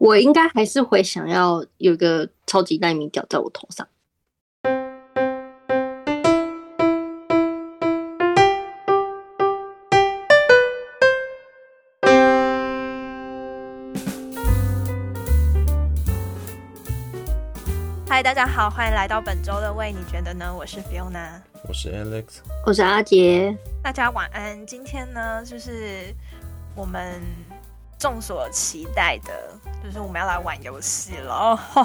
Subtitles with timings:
[0.00, 3.86] 我应该还是会想要有个超级奈米屌在我头上。
[18.08, 20.50] 嗨，大家好，欢迎来到本周的喂，你觉得呢？
[20.56, 23.54] 我是 Fiona，我是 Alex，我是阿杰。
[23.82, 24.66] 大家晚安。
[24.66, 26.14] 今天呢，就是
[26.74, 27.20] 我们。
[28.00, 29.30] 众所期待的，
[29.84, 31.60] 就是我们要来玩游戏了。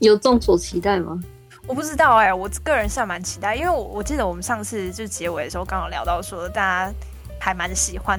[0.00, 1.20] 有众所期待吗？
[1.66, 6.92] 我不知道哎、欸，我个人是蛮期待，因为我我记得我们上次就结尾的时候刚好聊到说，大家
[7.38, 8.18] 还蛮喜欢，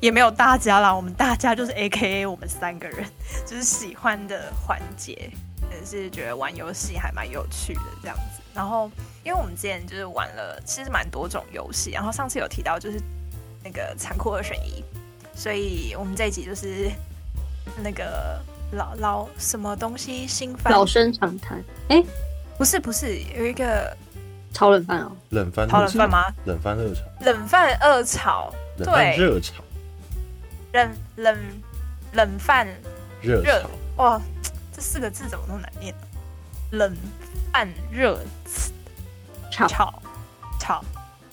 [0.00, 3.06] 也没有大家啦，我们大家就是 AKA 我们三个人，
[3.44, 5.30] 就是喜欢的环节，
[5.70, 8.42] 也是觉得玩游戏还蛮有趣的这样子。
[8.54, 8.90] 然后，
[9.22, 12.98] 因为我们之前就是玩了，其实蛮多种游戏，然后上次有提到就是。
[13.68, 14.82] 那个残酷二选一，
[15.34, 16.90] 所以我们这一集就是
[17.82, 18.40] 那个
[18.72, 20.72] 老老什么东西新番？
[20.72, 21.58] 老生常谈。
[21.90, 22.06] 哎、欸，
[22.56, 23.94] 不是不是，有一个
[24.54, 26.24] 炒冷饭哦，冷饭炒冷饭吗？
[26.46, 29.62] 冷饭热炒，冷饭热炒，对，热炒，
[30.72, 31.38] 冷冷
[32.14, 32.66] 冷饭
[33.20, 34.18] 热炒，哇，
[34.72, 35.94] 这四个字怎么那么难念？
[36.70, 36.96] 冷
[37.52, 38.18] 饭热
[39.50, 39.68] 炒。
[39.68, 40.02] 炒
[40.58, 40.84] 炒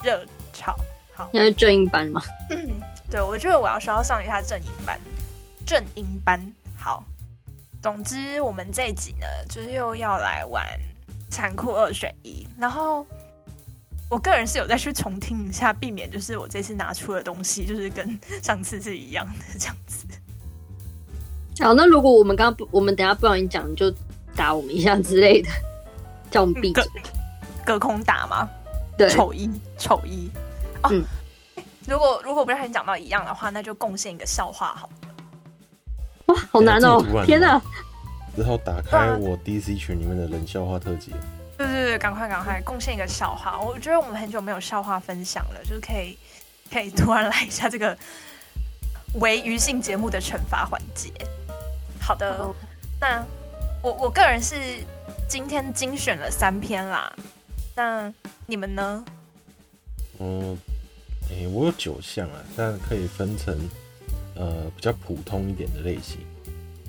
[0.04, 0.76] 热炒。
[1.16, 2.22] 好，那是正音班吗？
[2.50, 2.70] 嗯，
[3.10, 5.00] 对，我觉得我要需要上一下正音班。
[5.66, 6.40] 正音班，
[6.78, 7.04] 好。
[7.82, 10.66] 总之，我们这一集呢，就是又要来玩
[11.30, 12.46] 残酷二选一。
[12.58, 13.06] 然后，
[14.10, 20.06] 我个人是有再去重听一下，避免就是我这次拿出的东西就是跟上次是一样的这样子。
[21.60, 23.94] 好，那如果我们刚刚不，我们等下不小心讲，你就
[24.36, 25.50] 打我们一下之类的，
[26.30, 26.84] 叫我们闭嘴。
[27.64, 28.50] 隔空打吗？
[28.98, 30.30] 对，丑一，丑一。
[30.86, 31.04] 哦、嗯，
[31.88, 34.94] 如果如果不让你讲到一样的话，那就贡献一个笑话好了。
[36.28, 37.04] 哇，好难哦！
[37.26, 37.62] 天哪！
[38.36, 41.12] 之后打开我 DC 群里面的冷笑话特辑。
[41.58, 43.60] 对对对，赶快赶快贡献一个笑话！
[43.60, 46.18] 我觉得我们很久没有笑话分享了，就是可以
[46.72, 47.98] 可以突然来一下这个
[49.22, 51.12] 为余兴节目的惩罚环节。
[52.02, 52.54] 好的，哦、
[53.00, 53.24] 那
[53.82, 54.56] 我我个人是
[55.30, 57.16] 今天精选了三篇啦，
[57.76, 58.12] 那
[58.48, 59.06] 你们呢？
[60.20, 60.58] 嗯。
[61.30, 63.58] 诶、欸，我有九项啊，但可以分成
[64.36, 66.20] 呃比较普通一点的类型，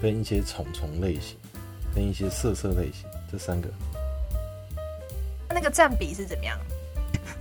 [0.00, 1.36] 跟一些虫虫类型，
[1.94, 3.68] 跟一些色色类型，这三个。
[5.48, 6.58] 那个占比是怎么样？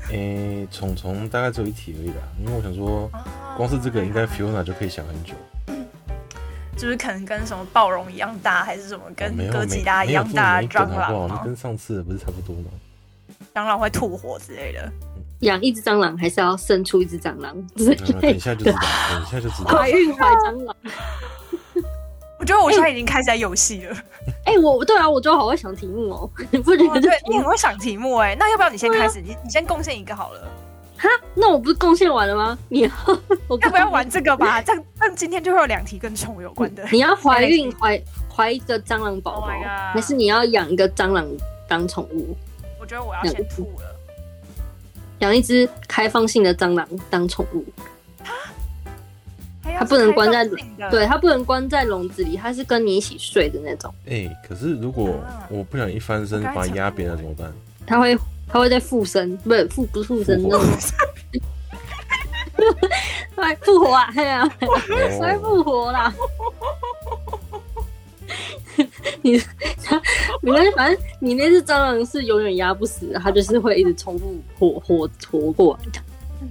[0.10, 3.10] 诶、欸，虫虫大概只有一题而已啦，因为我想说，
[3.58, 5.34] 光是这个应该 Fiona 就可以想很久。
[6.78, 11.28] 就是可能跟什么暴龙一样大，还是什么跟哥吉拉一样大的蟑螂？
[11.28, 12.70] 那跟上次不是差不多吗？
[13.54, 14.92] 蟑螂会吐火之类的。
[15.46, 17.56] 养一只蟑螂，还是要生出一只蟑螂？
[18.22, 18.80] 等一下就知道，
[19.12, 19.78] 等一下就知道。
[19.78, 20.76] 怀孕怀蟑螂，
[22.40, 23.96] 我觉得我现在已经开始在游戏了。
[24.46, 26.32] 哎、欸，我对啊，我就好会想题目哦、喔。
[26.52, 27.02] 你不觉得？
[27.02, 28.36] 对，你很会想题目哎、欸。
[28.36, 29.20] 那要不要你先开始？
[29.20, 30.42] 啊、你你先贡献一个好了。
[30.98, 32.58] 哈，那我不是贡献完了吗？
[32.70, 32.90] 你要
[33.48, 34.62] 我要不要玩这个吧？
[34.62, 36.86] 这样，这样今天就会有两题跟虫有关的。
[36.92, 38.02] 你要怀孕怀
[38.34, 39.48] 怀一个蟑螂宝宝，
[39.94, 41.28] 还是你要养一个蟑螂
[41.68, 42.36] 当宠物？
[42.80, 43.95] 我觉得我要先吐了。
[45.26, 47.66] 养一只开放性的蟑螂当宠物，
[49.64, 50.46] 它不能关在，
[50.92, 53.92] 对，它不能关在笼子里，它是跟你一起睡的那种。
[54.06, 55.20] 哎、欸，可是如果
[55.50, 57.52] 我不想一翻身把它压扁了怎么办？
[57.88, 58.16] 它会，
[58.48, 60.62] 它会再附身，不是附不附身那种，
[63.36, 64.12] 会复活啊！
[64.14, 66.14] 对啊，会复活啦。
[69.22, 69.38] 你
[69.84, 70.02] 他，
[70.42, 76.00] 没关系，反正你那只蟑螂是永远压不死的，它就是会一直重复活活活过来的。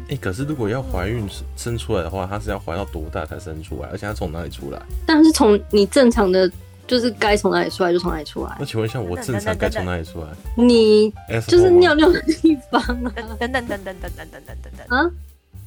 [0.09, 3.88] 哎、欸，可是如果要怀孕生出来的话，它是要怀到多大才生出来？
[3.91, 4.82] 而且它从哪里出来？
[5.06, 6.50] 当然是从你正常的，
[6.87, 8.56] 就是该从哪里出来就从哪里出来。
[8.59, 10.26] 那请问一下，我正常该从哪里出来？
[10.56, 11.12] 你
[11.47, 13.12] 就是尿尿的地方啊！
[13.38, 15.10] 等等等等等等等等等等啊！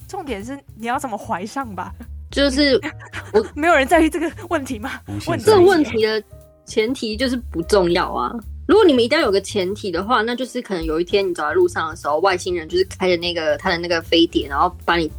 [0.07, 1.93] 重点是你要怎么怀上吧？
[2.29, 2.79] 就是
[3.31, 4.99] 我 没有人在意这个问题吗？
[5.28, 6.22] 问这个问题的。
[6.67, 8.31] 前提就是不重要啊！
[8.67, 15.09] 如果你们一定要有个前提的话，那就是可能有一天你走在路上的时候，外星人就是开着那个他的那个飞碟，然后把你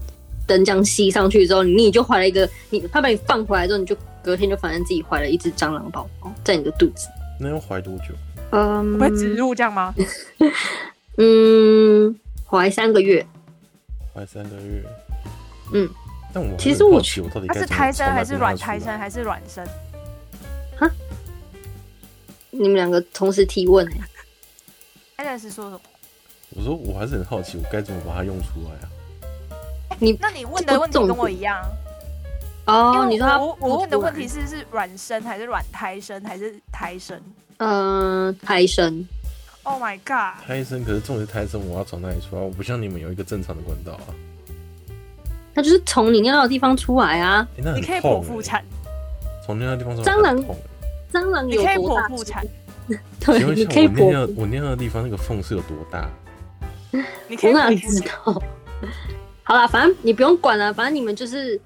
[0.46, 7.08] 灯这样吸上去之后，你就怀了一个你，他把你放回来之后，你就隔天就发现自己怀了一只蟑螂宝宝在你的肚子。
[7.40, 8.14] 那要怀多久？
[8.50, 9.94] 嗯，会植入这样吗？
[11.16, 12.14] 嗯，
[12.46, 13.26] 怀三个月。
[14.14, 14.84] 怀三个月。
[15.72, 15.88] 嗯，
[16.32, 17.00] 但我其实我
[17.48, 19.66] 它是胎生还是卵胎生还是卵生？
[22.58, 22.62] 哈？
[22.62, 24.00] 你们两个同时提问哎，
[25.16, 25.80] 艾伦斯说什么？
[26.50, 28.88] 我说我还是很好奇，我该怎么把它用出来啊？
[30.00, 31.60] 你那你问的问题跟我一样，
[32.66, 37.20] 哦，你说他我我问的问题是是卵生还是卵胎生还是胎生？
[37.58, 39.06] 嗯，胎生。
[39.64, 40.42] Oh my god！
[40.46, 42.40] 胎生，可是重点是胎生，我要从哪里出来？
[42.40, 44.14] 我不像你们有一个正常的管道啊。
[45.52, 47.46] 那就是从你尿尿的地方出来啊。
[47.56, 48.64] 欸欸、你可以剖腹产。
[49.44, 50.10] 从尿尿的地方出来。
[50.10, 50.42] 蟑螂，
[51.12, 51.74] 蟑螂有多大？
[51.76, 52.46] 你可以剖腹产。
[53.20, 54.04] 对，你可以剖。
[54.04, 56.10] 我尿我尿尿的地方那个缝是有多大？
[57.28, 58.42] 你可以我哪知道？
[59.44, 61.60] 好啦，反正你不用管了，反正你们就是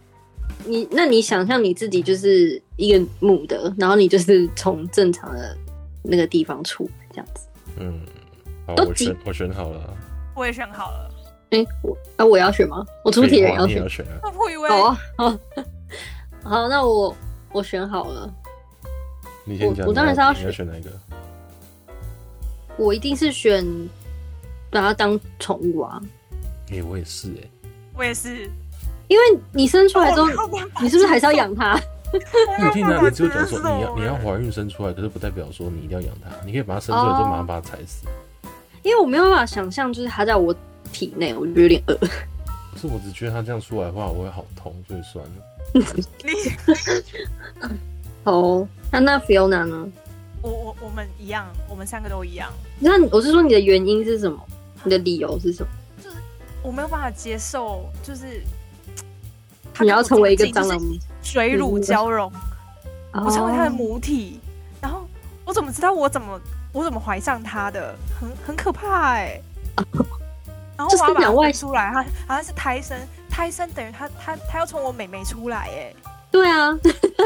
[0.64, 5.56] 你，那你想象你自己就是一个母的，然后你就是从正常的
[6.02, 7.46] 那个地方出来这样子。
[7.78, 8.00] 嗯，
[8.66, 9.96] 好，我选我选好了，
[10.34, 11.10] 我也选好了。
[11.50, 12.84] 哎、欸，我啊，我要选吗？
[13.04, 15.38] 我出题人要选，好啊，好，
[16.42, 17.14] 好，那我
[17.52, 18.32] 我选好了。
[19.44, 20.90] 你先讲，我当然是要选，要选哪一个？
[22.76, 23.66] 我一定是选
[24.70, 26.00] 把它当宠物啊。
[26.70, 27.50] 哎、欸，我也是哎、欸，
[27.94, 28.48] 我也是，
[29.08, 30.48] 因为你生出来之后，
[30.80, 31.78] 你是不是还是要养它？
[32.12, 38.06] 你听哪里只有讲说你要你要怀孕生出来，可是不代表说你一定要养它，你可以把它生出来之后马上把它踩死。
[38.82, 40.54] 因为我没有办法想象，就是它在我
[40.92, 41.94] 体内，我觉得有点饿。
[41.94, 45.32] 可是我只觉得它这样出来的话，我会好痛，所以算了。
[46.24, 47.70] 你
[48.24, 49.88] 哦，那那 Fiona 呢？
[50.42, 52.52] 我我我们一样，我们三个都一样。
[52.78, 54.38] 那我是说你的原因是什么？
[54.84, 55.68] 你的理由是什么？
[56.02, 56.16] 就是
[56.62, 58.42] 我没有办法接受，就是
[59.80, 60.78] 你要成为一个蟑螂。
[61.22, 62.30] 水乳交融，
[63.12, 64.40] 我成为他的母体，
[64.80, 65.08] 然后
[65.44, 66.40] 我怎么知道我怎么
[66.72, 67.96] 我怎么怀上他的？
[68.20, 69.42] 很很可怕哎、欸！
[70.76, 72.98] 然后我要把它外出来，他好像是胎生，
[73.30, 75.96] 胎生等于他他他要从我妹妹出来哎、欸！
[76.32, 76.76] 对啊，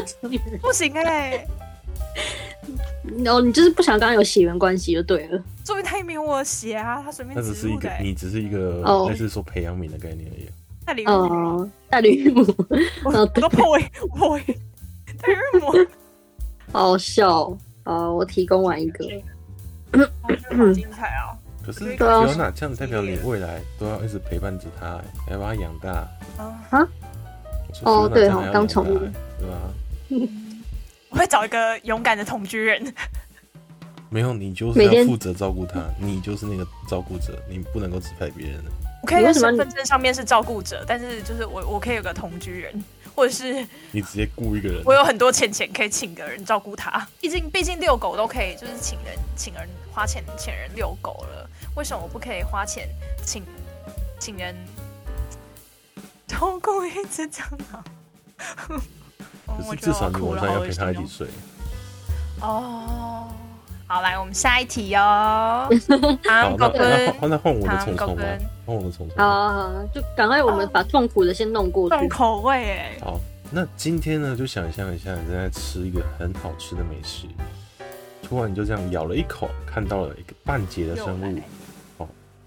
[0.61, 1.47] 不行哎、欸！
[3.27, 5.41] 哦你就是不想跟他有血缘关系就对了。
[5.65, 7.91] 说明他也没有我的血啊，他随便他只是一个。
[8.03, 10.49] 你只是一个类似说培养皿的概念而已。
[10.85, 12.45] 大驴母，大驴母，
[13.05, 14.41] 我都破位破位，
[15.21, 15.73] 大驴母，
[16.73, 18.11] 好笑啊！
[18.11, 19.05] 我提供完一个，
[20.23, 21.35] 好精彩啊！
[21.65, 26.09] 可是 Fiona 这样代表你未来都要一直陪伴着他，来把他养大
[26.71, 26.89] 啊！
[27.85, 28.99] 哦，对哦，当宠物，
[29.39, 29.61] 对吧？
[31.11, 32.95] 我会找一个勇敢的同居人。
[34.09, 38.63] 没有，你就是要负责照顾他，你就是那个照顾者，你不能够指派别人。
[39.03, 42.85] 我可以在身份证上面是照顾者，但是就是我我可以有个同居人，
[43.15, 44.81] 或者是你直接雇一个人。
[44.85, 47.07] 我有很多钱钱可以请个人照顾他。
[47.21, 52.89] 毕竟毕竟遛狗都可以，就是请人请人花钱请人遛狗了，为什么我不可以花钱
[53.25, 53.43] 请
[54.19, 54.55] 请人
[56.27, 57.43] 照顾一只蟑
[57.73, 57.85] 螂？
[59.47, 61.27] 可是至少你晚上要陪他一起睡。
[62.41, 63.29] 哦。
[63.89, 65.69] 好，来我们下一题哦。
[66.27, 68.23] 好，狗哥，换他换我的虫虫吧？
[68.67, 69.17] 换我的虫虫。
[69.17, 71.97] 好，好，好，就赶快我们把痛苦的先弄过去。
[71.97, 72.99] 重口味哎。
[73.01, 77.29] 好，那今天呢，就想象一下你正在吃一个很好吃的美食，
[78.25, 81.41] 突然你就这样咬了一口，看到了一个半截的生物。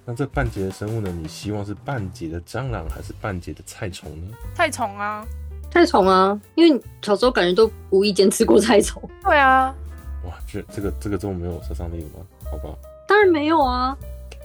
[0.10, 1.12] 哦，那这半截的生物呢？
[1.12, 4.36] 你希望是半截的蟑螂还是半截的菜虫呢？
[4.56, 5.24] 菜虫啊，
[5.72, 9.02] 菜虫啊，因为小时候感觉都无意间吃过菜虫。
[9.24, 9.74] 对啊。
[10.26, 12.26] 哇，这这个这个这么没有杀伤力吗？
[12.50, 12.76] 好吧，
[13.08, 13.96] 当然没有啊。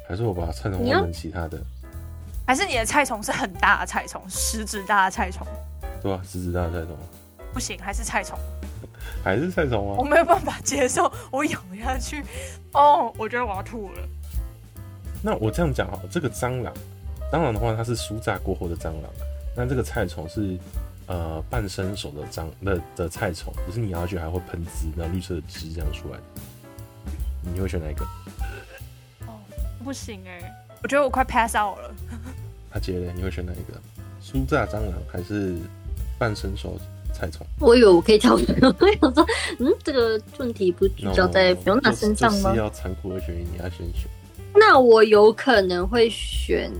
[0.07, 1.59] 还是我把菜虫换成其他的？
[2.47, 5.47] 还是你的菜虫是很大的菜虫，食指大的菜虫？
[6.03, 6.97] 对啊，食指大的菜虫。
[7.55, 8.39] 不行，还是菜虫。
[9.25, 9.97] 还是菜虫啊！
[9.99, 12.23] 我没有办法接受，我咬下去，
[12.73, 13.99] 哦，我觉得我要吐了。
[15.25, 16.73] 那我这样讲哈，这个蟑螂，
[17.33, 19.11] 蟑螂的话，它是酥炸过后的蟑螂。
[19.57, 20.57] 那这个菜虫是。
[21.07, 26.19] 呃，半生熟的蟑的的菜虫，就是你咬下去还会喷汁，那绿色的汁这样出来，
[27.43, 28.07] 你会选哪一个？
[29.27, 29.37] 哦，
[29.85, 30.41] 不行哎，
[30.83, 31.95] 我觉得我快 pass out 了。
[32.73, 33.79] 阿杰嘞，你会选哪一个？
[34.23, 35.55] 酥炸蟑螂还是
[36.19, 36.81] 半生熟
[37.13, 37.47] 菜虫？
[37.61, 39.27] 我以为我可以挑选， 我想说，
[39.59, 42.51] 嗯，这个问题不聚焦在 Fiona 身上吗？
[42.51, 44.09] 是要残酷的选，你要先选。
[44.55, 46.71] 那我有可能会选。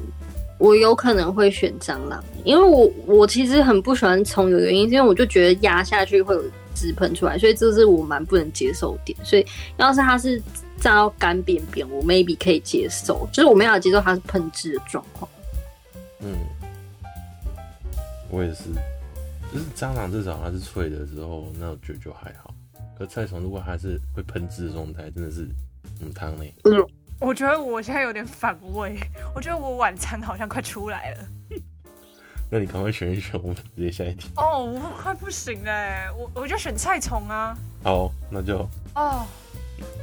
[0.57, 6.43] 我有可能会选蟑螂，因为我我其实很不喜欢虫，有原因，因为我就觉得压下去会有
[6.77, 9.19] 汁喷出来，所以这是我蛮不能接受点。
[9.25, 9.45] 所以
[9.79, 10.41] 要是它是
[10.79, 15.29] 炸到干扁扁，我 maybe 可以接受，就是我没法接受它是喷汁的状况。
[16.21, 16.33] 嗯，
[18.31, 18.63] 我也是，
[19.53, 22.55] 就是蟑螂至少它是脆的时候，那我觉得就还好。
[22.97, 25.47] 可菜虫如果它是会喷汁的状态，真的是
[26.01, 26.45] 很烫呢。
[26.63, 26.87] 嗯
[27.25, 28.99] 我觉得我现在有点反胃，
[29.35, 31.25] 我觉得我晚餐好像快出来了。
[32.53, 34.31] 那你赶快选一选，我们直接下一题。
[34.37, 37.57] 哦，我快不行哎，我我就选菜虫啊。
[37.83, 39.27] 好，那就哦，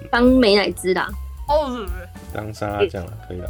[0.09, 1.07] 当美乃滋啦。
[1.47, 1.87] 哦，
[2.33, 3.49] 当沙拉酱了，可以了。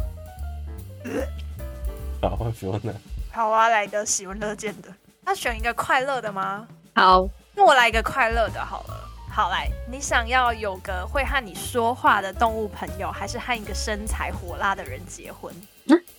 [2.20, 2.92] 好，换 Fiona。
[3.30, 4.88] 好啊，来个喜闻乐见的。
[5.24, 6.68] 那选一个快乐的吗？
[6.94, 9.08] 好，那我来一个快乐的好了。
[9.34, 15.50] 好来，你想要有个会和你说话的动物朋友，还是和一个身材火辣的人结婚？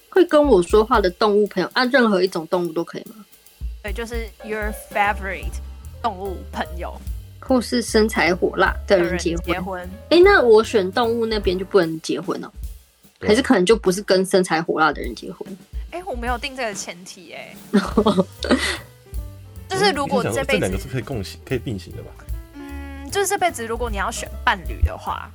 [0.09, 3.23] 会跟我说话的动物朋友，按、啊、任何一种动物都可以吗？
[3.83, 5.53] 对，就是 your favorite
[6.01, 6.91] 动物朋友，
[7.39, 9.45] 或是身材火辣的人结婚。
[9.45, 9.81] 结婚。
[10.09, 15.47] 哎、欸，那我选动物那边就不能结婚了、喔，还是可能就不是跟身材火辣的人结婚？
[15.91, 18.55] 哎、欸，我没有定这个前提、欸，哎，
[19.69, 22.09] 就是如果这辈子这两个是可以共行、可以并行的吧？
[23.13, 25.29] 就是这辈子，如果你要选伴侣的话，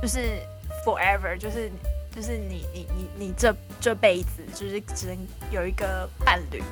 [0.00, 0.38] 就是
[0.82, 1.70] forever，就是
[2.10, 5.18] 就是你你你你这这辈子就是只能
[5.50, 6.62] 有一个伴侣，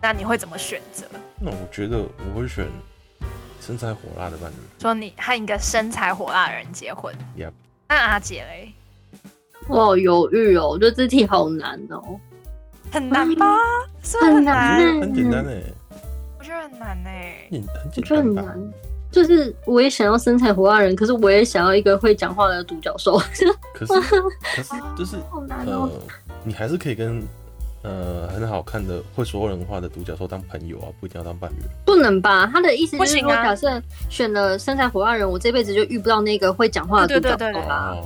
[0.00, 1.06] 那你会怎么选择？
[1.38, 2.66] 那我觉得我会选
[3.60, 4.56] 身材火辣的伴侣。
[4.80, 7.52] 说你和一个身材火辣的人结婚，Yep.
[7.88, 8.72] 那阿姐嘞？
[9.68, 12.18] 我好犹豫哦，我觉得这题好难哦，
[12.90, 13.46] 很难吧？
[14.02, 15.00] 是不是很难？
[15.00, 15.62] 很简单哎，
[16.36, 17.64] 我觉得很难哎，很
[17.96, 18.72] 我觉得很难。
[19.12, 23.18] 就是我也想要身材火辣人，可是我也想要一个会讲话的独角兽。
[23.74, 23.92] 可是
[24.54, 26.00] 可是 就是、哦、好难哦、呃，
[26.42, 27.22] 你还是可以跟
[27.82, 31.56] 呃很好看的会说人话的独角兽当朋友啊，不一定要当伴侣。
[31.84, 32.50] 不能吧？
[32.52, 37.96] 他的意思就是说，假设选了身材火辣人，我这辈子就遇不到那个会讲话的独角兽啦。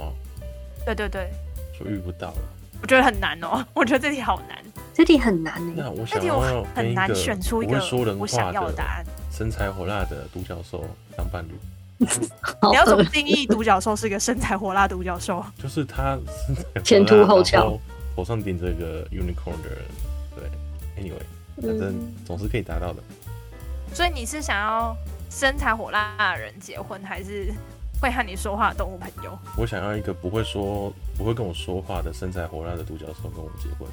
[0.84, 1.30] 对对对，
[1.78, 2.36] 就遇不到了。
[2.82, 4.58] 我觉得很难哦，我觉得这题好难，
[4.92, 5.74] 这题很难呢。
[5.76, 7.76] 那我想要很难选出一个
[8.18, 9.04] 我想要的答案。
[9.36, 10.82] 身材火辣的独角兽
[11.14, 11.52] 当伴侣，
[11.98, 15.44] 你要怎么定义独角兽是一个身材火辣独角兽？
[15.62, 16.18] 就是他
[16.82, 17.78] 前凸后翘，
[18.14, 19.84] 头上顶着一个 unicorn 的人。
[20.34, 20.48] 对
[21.02, 21.20] ，anyway，
[21.60, 23.02] 反正总是可以达到的。
[23.92, 24.96] 所以你是想要
[25.28, 27.52] 身材火辣的人结婚，还是
[28.00, 29.38] 会和你说话的动物朋友？
[29.58, 33.86] 我想要一个不会说、不会跟我说话的身材火辣的独角兽跟我结婚。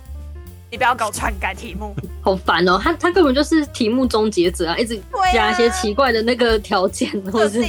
[0.74, 2.80] 你不要搞篡改题目， 好烦哦！
[2.82, 5.00] 他他根本就是题目终结者啊，一直
[5.32, 7.64] 加一些奇怪的那个条件，啊、或者是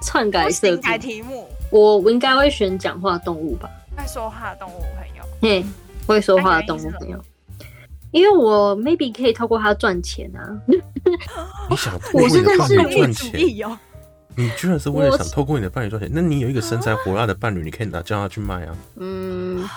[0.00, 1.46] 篡改设定改题目。
[1.70, 3.68] 我我应该会选讲话动物吧？
[3.94, 5.62] 会说话的动物朋友，嘿，
[6.06, 7.22] 会说话的动物朋友，
[8.12, 10.40] 因为我 maybe 可以透过他赚钱啊。
[11.68, 13.68] 你想透过你的伴侣赚钱？
[13.68, 13.78] 哦、
[14.36, 16.10] 你居然是为了想透过你的伴侣赚钱？
[16.10, 18.74] 那你有一个身材火辣的伴侣，你可以拿叫他去卖啊。
[18.96, 19.68] 嗯。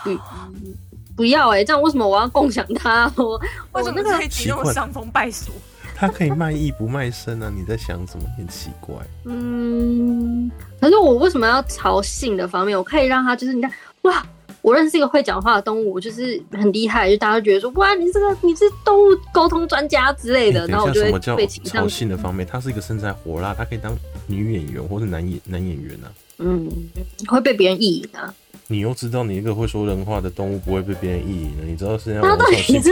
[1.15, 3.09] 嗯不要哎、欸，这样为什么我要共享他？
[3.15, 3.39] 我
[3.71, 5.51] 为什么可以那么伤风败俗？
[5.95, 7.49] 他可以卖艺不卖身啊！
[7.55, 8.25] 你在想什么？
[8.37, 8.93] 很奇怪。
[9.23, 12.77] 嗯，可是我为什么要朝性的方面？
[12.77, 14.21] 我可以让他就是你看，哇，
[14.61, 20.67] 我认识一个会讲话的动物，我就是很厉害，就大家觉得说，哇，你这个你是动物沟通专家之类的。
[20.67, 26.11] 然后我就会被朝性的方面，他是一个身材火辣，他可以当女演员或是男演男演员啊。
[26.37, 26.89] 嗯，
[27.27, 28.33] 会被别人意淫啊。
[28.67, 31.63] 你又知道你一个会说人话的动物不会被别人意淫了？
[31.65, 32.23] 你知道是这样？
[32.23, 32.91] 他到底是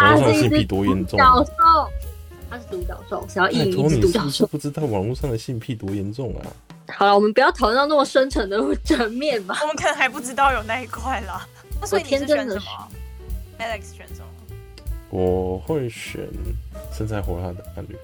[0.00, 1.16] 网络上性癖多严重？
[1.16, 1.88] 独角兽，
[2.50, 4.46] 他是独角兽，想要意淫独角兽。
[4.48, 6.42] 不知道网络上的性癖多严重啊？
[6.88, 9.56] 好了，我们不要讨论到那么深沉的层面吧。
[9.62, 11.46] 我们可能还不知道有那一块啦。
[11.80, 12.62] 那所以你是选什么
[13.58, 14.26] ？Alex 选什么？
[15.08, 16.28] 我会选
[16.92, 17.94] 身材火辣的伴侣。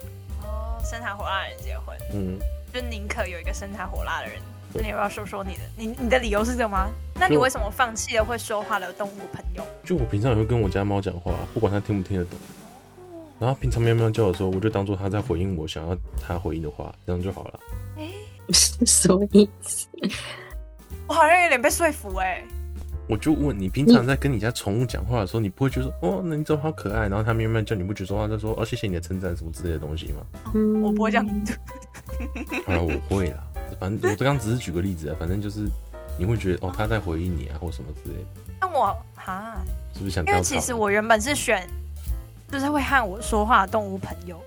[0.41, 2.39] 哦，身材火辣的人结婚，嗯，
[2.73, 4.37] 就宁可有一个身材火辣的人。
[4.73, 5.61] 那你要不要说说你的？
[5.75, 6.89] 你你的理由是什么吗？
[7.15, 9.63] 那你为什么放弃了会说话的动物朋友？
[9.83, 12.37] 就我平常也会跟我家猫讲话，不管它听不听得懂。
[13.39, 17.59] 然后平常喵喵叫的时候，我就当做它在回应我想要它回应的话，这样就好了。
[17.97, 18.03] 哎、
[18.47, 19.87] 欸，什么意思？
[21.07, 22.43] 我好像有点被说服哎、欸。
[23.07, 27.07] 我就问你，平常在跟你家宠物讲话的时候，你不会觉得说哦，那你怎么好可爱？
[27.07, 30.21] 然后它喵喵叫，你不觉得说话就说哦，谢谢你的称赞什么之类的东西吗？
[30.53, 31.57] 嗯，我不会这样子。
[32.67, 33.43] 啊，我会啦。
[33.79, 35.67] 反正我刚刚只是举个例子啊，反正就是
[36.17, 38.25] 你会觉得哦，他在回应你啊，或什么之类的。
[38.61, 39.57] 那我哈，
[39.93, 40.25] 是不是想？
[40.25, 41.67] 因为其实我原本是选，
[42.51, 44.41] 就是会和我说话的动物朋友。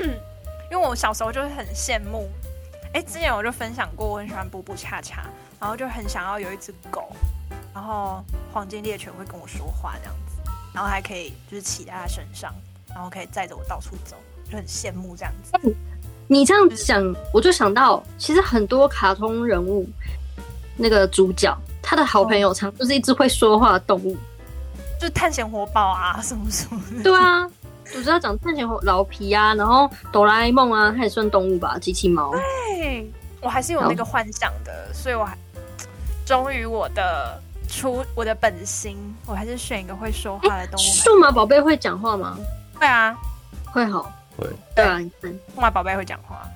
[0.00, 0.08] 嗯，
[0.70, 2.28] 因为我小时候就是很羡慕。
[2.92, 5.24] 哎、欸，之前我就分享过，我很喜欢布布恰恰，
[5.58, 7.10] 然后就很想要有一只狗，
[7.74, 12.54] 然后黄金猎犬会跟我说话这样子，然后还可以就是骑在它身上，
[12.88, 14.16] 然后可以载着我到处走，
[14.48, 15.76] 就很羡慕这样子。
[16.26, 19.86] 你这样想，我就想到，其实很多卡通人物，
[20.76, 24.16] 那个主角，他的好朋友常就是一只会说话的动物，
[24.98, 27.02] 就探险活宝啊，什么什么的。
[27.02, 27.46] 对啊，
[27.94, 32.32] 我知道讲探险活老皮啊，然后哆啦 A 梦啊，他也算动物吧，机器猫。
[32.32, 33.10] 对，
[33.42, 35.36] 我还是有那个幻想的，所以我还
[36.24, 37.38] 忠于我的
[37.68, 40.82] 出我的本心，我还是选一个会说话的动物。
[40.82, 42.38] 数码宝贝会讲话吗？
[42.80, 43.14] 会啊，
[43.66, 44.10] 会好。
[44.36, 44.98] 会对啊，
[45.54, 46.48] 数码宝贝会讲话。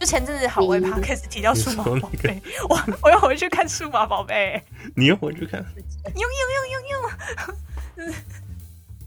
[0.00, 4.62] 就前阵子好威怕开始提到数码宝贝， 我我要回去看数码宝贝。
[4.94, 5.60] 你又回去看？
[6.04, 8.06] 用用用用用。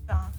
[0.06, 0.30] 对啊，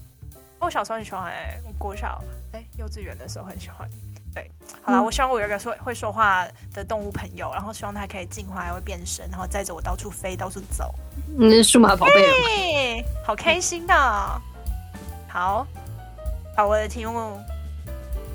[0.59, 2.23] 我小时候很喜欢哎、欸，我国小
[2.53, 3.89] 哎、欸、幼稚园的时候很喜欢。
[4.35, 4.51] 对，
[4.83, 10.95] 好了，嗯、我希望我有一个说会说话的动物朋友，然后希望它可以进化，还会变身，然后载着我到处飞，到处走。
[11.39, 13.95] 你是数码宝贝，好开心的。
[15.29, 15.67] 好，
[16.55, 17.39] 好，我的题目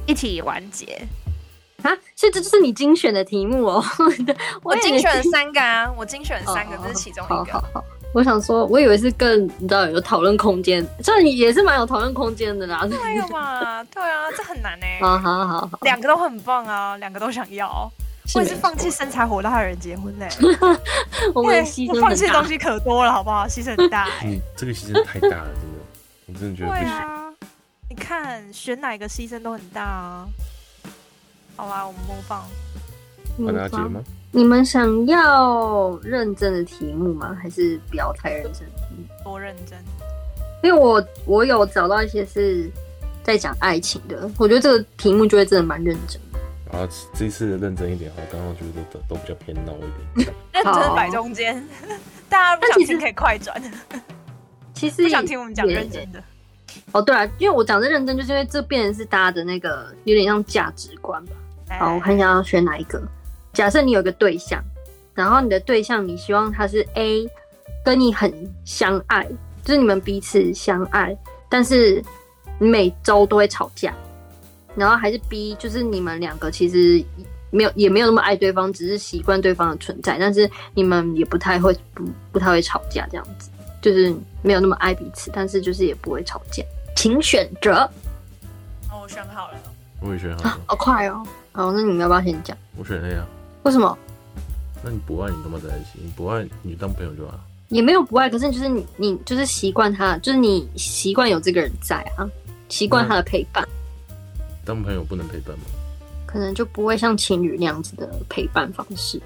[0.08, 1.00] 一起完结
[1.84, 1.92] 啊！
[2.16, 3.84] 所以这就是你精选的题目哦。
[4.64, 7.36] 我精选了三个啊，我精选了三个，这是其中一个。
[7.36, 7.84] 好好好。
[8.14, 12.88] 我想说，我以为是更你知道有讨论空间，这也是蛮有讨论空间的啦。
[12.88, 12.98] 对
[13.30, 13.84] 嘛？
[13.84, 14.86] 对啊，这很难 呢。
[15.02, 17.92] 好好好，两个都很棒啊，两个都想要。
[18.34, 20.28] 我也是放弃身材火辣的人结婚嘞。
[21.34, 23.46] 我们牺牲放弃东西可多了，好不好？
[23.46, 24.10] 牺牲很大。
[24.24, 25.80] 嗯这个牺牲太大了，真的，
[26.28, 27.27] 我真的觉得不行。
[27.98, 30.28] 看选哪个牺牲都很大啊。
[31.56, 32.46] 好啦，我们模仿。
[33.38, 34.02] 帮大家解吗？
[34.32, 37.36] 你们想要认真的题目吗？
[37.42, 38.68] 还是不要太认真？
[39.24, 39.78] 多认真，
[40.64, 42.70] 因为我我有找到一些是
[43.24, 46.78] 在讲爱情的，我觉得这个题目就会真的蛮认真的。
[46.78, 50.34] 啊，这次认真一点哈，刚刚觉得都都比较偏闹一点。
[50.54, 51.64] 认真摆中间，
[52.28, 53.60] 大家不想听可以快转。
[54.74, 56.22] 其实不想听我们讲认真的。
[56.92, 61.32] 哦，对啊，因为我讲的认真，就是因为这变成是大家的那个有点像价值观吧。
[61.80, 63.02] 好，我看一下要选哪一个。
[63.54, 64.64] 假设你有个对象，
[65.14, 67.28] 然后你的对象你希望他是 A，
[67.84, 68.32] 跟你很
[68.64, 69.28] 相爱，
[69.64, 71.18] 就是你们彼此相爱，
[71.50, 72.04] 但是
[72.60, 73.94] 你每周都会吵架，
[74.76, 77.04] 然后还是 B，就是你们两个其实
[77.50, 83.50] 没有也没有那么爱对方，只是习惯对方的存在，但是你们也不太会不不太会吵架这样子，
[83.88, 86.62] 就是没有那么爱彼此，但是就是也不会吵架，
[86.94, 87.90] 请选择。
[88.92, 89.58] 哦，我选好了，
[90.02, 92.58] 我也选好了，啊，好快哦，好，那你们要不要先讲？
[92.76, 93.26] 我选 A 啊。
[93.64, 93.98] 为什么？
[94.84, 96.00] 那你不爱你干嘛在一起？
[96.04, 97.40] 你不爱你当朋友就好。
[97.70, 102.28] 也没有不爱，可是就是你，你就是习惯他，就是你习惯有这个人在啊，
[102.68, 103.66] 习惯他的陪伴。
[104.66, 105.64] 当朋友不能陪伴吗？
[106.26, 109.22] 可能就不会像情侣那样子的陪伴方式。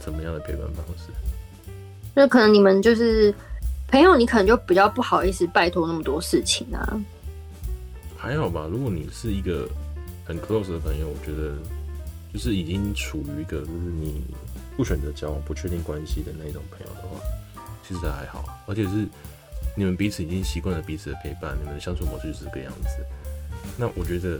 [0.00, 1.12] 怎么样的陪伴方式？
[2.16, 3.34] 就可能你们就是
[3.88, 7.00] 朋友，你可能就比较不好意思拜托那么多事情啊。
[8.16, 9.68] 还好吧，如果你是一个
[10.24, 11.54] 很 close 的朋友，我觉得。
[12.32, 14.22] 就是已经处于一个就是你
[14.76, 17.18] 不选择交往、不确定关系的那种朋友的话，
[17.82, 19.08] 其实还好，而且是
[19.74, 22.88] 你们彼此已经习惯了彼此的陪伴，你们的相处模式就是这个样子。
[23.78, 24.38] 那我觉得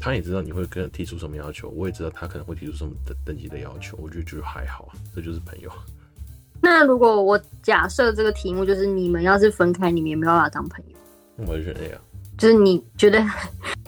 [0.00, 5.70] 他也知道你会跟提出什么要求，我也知道他可能会提出什么等等级的要求，我觉得就还好，这就是朋友。
[6.60, 10.96] 那如果我假设这个题目就是你们要是分开，你们有没有办法当朋友？
[11.36, 12.00] 那我就选 A 啊。
[12.38, 13.24] 就是你觉得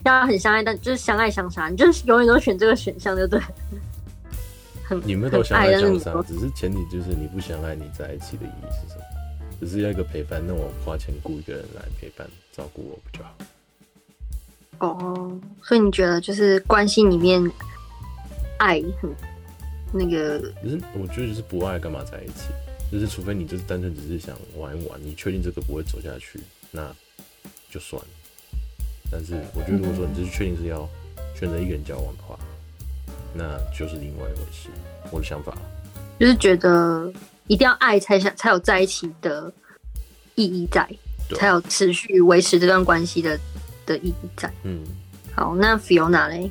[0.04, 3.42] 要很相爱，但就是相爱相杀，你就是永远都选这个选项，对不对？
[5.04, 9.04] 你们都相爱相杀，只是前提就是你不相爱，你在一起的意义是什么？
[9.60, 12.26] 只是要一个陪伴，那我花钱雇一个人来陪伴
[12.56, 13.34] 照顾我不就好。
[14.78, 17.42] 哦，所以你觉得就是关系里面
[18.56, 19.10] 爱很
[19.92, 20.38] 那个？
[20.62, 22.48] 可是我觉得就是不爱干嘛在一起？
[22.90, 26.90] 就是除非你就是单纯只是想玩一玩，你确定这个不会走下去，那
[27.70, 28.08] 就算了。
[29.10, 30.88] 但是我觉得，如果说你就是确定是要
[31.38, 32.38] 选择一个人交往的话，
[33.34, 34.70] 那就是另外一回事。
[35.10, 35.56] 我的想法
[36.18, 37.12] 就是觉得
[37.46, 39.52] 一定要爱才想才有在一起的
[40.34, 40.88] 意义在，
[41.36, 43.38] 才有持续维持这段关系的
[43.84, 44.50] 的意义在。
[44.62, 44.82] 嗯，
[45.34, 46.50] 好，那 Fiona 嘞？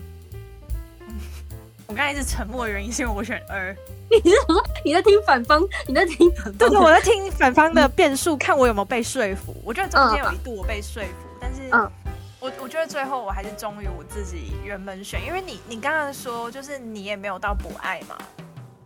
[1.98, 3.76] 我刚才一直沉默的原因是因为我选二。
[4.08, 4.64] 你是什么？
[4.86, 5.60] 你在听反方？
[5.88, 6.30] 你在听？
[6.56, 9.60] 对对，我在听反方的辩述，看我有没有被说服。
[9.66, 11.92] 我觉得中间有一度我被说服，嗯、但是嗯。
[12.40, 18.16] 我我觉得最后我还是忠于我自己原本选，因为你你刚刚说就是你也没有到不爱嘛，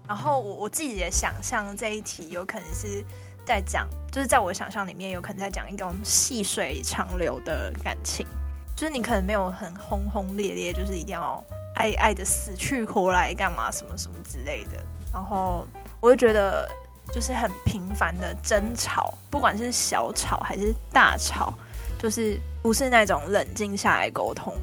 [0.08, 3.04] 然后我我自己也想象这一题有可能是
[3.46, 8.26] 在讲，就是在我的想象里面有可能在讲一种细水长流的感情，
[8.74, 11.44] 就是你可能没有很轰轰烈烈，就是一定要
[11.82, 15.66] 爱爱的死去活来干嘛什么什么之类的，然后
[16.00, 16.70] 我就觉得
[17.12, 21.54] 就是很频繁的争吵，不管是小吵还是大吵。
[22.00, 24.56] 就是不是那种冷静下来沟通，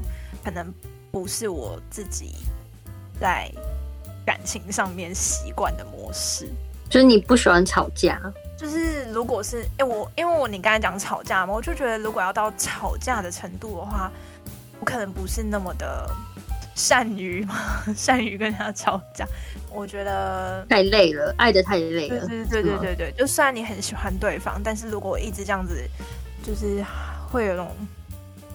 [0.44, 0.74] 可能
[1.12, 2.34] 不是我自己
[3.20, 3.48] 在
[4.26, 6.48] 感情上面习惯的模式。
[6.90, 8.20] 就是你不喜欢吵架，
[8.56, 14.10] 就是如果是哎、欸、我因为我你刚才讲吵架嘛，我就觉得如果要到吵架的程度的话，
[14.80, 16.10] 我可能不是那么的
[16.78, 17.54] 善于嘛，
[17.94, 19.26] 善于跟他吵架。
[19.70, 22.26] 我觉得太累了，爱的太累了。
[22.26, 25.76] 对对对对对对，就算你很喜欢对方，但是如果我一直这样子，
[26.42, 26.82] 就是。
[27.30, 27.76] 会有种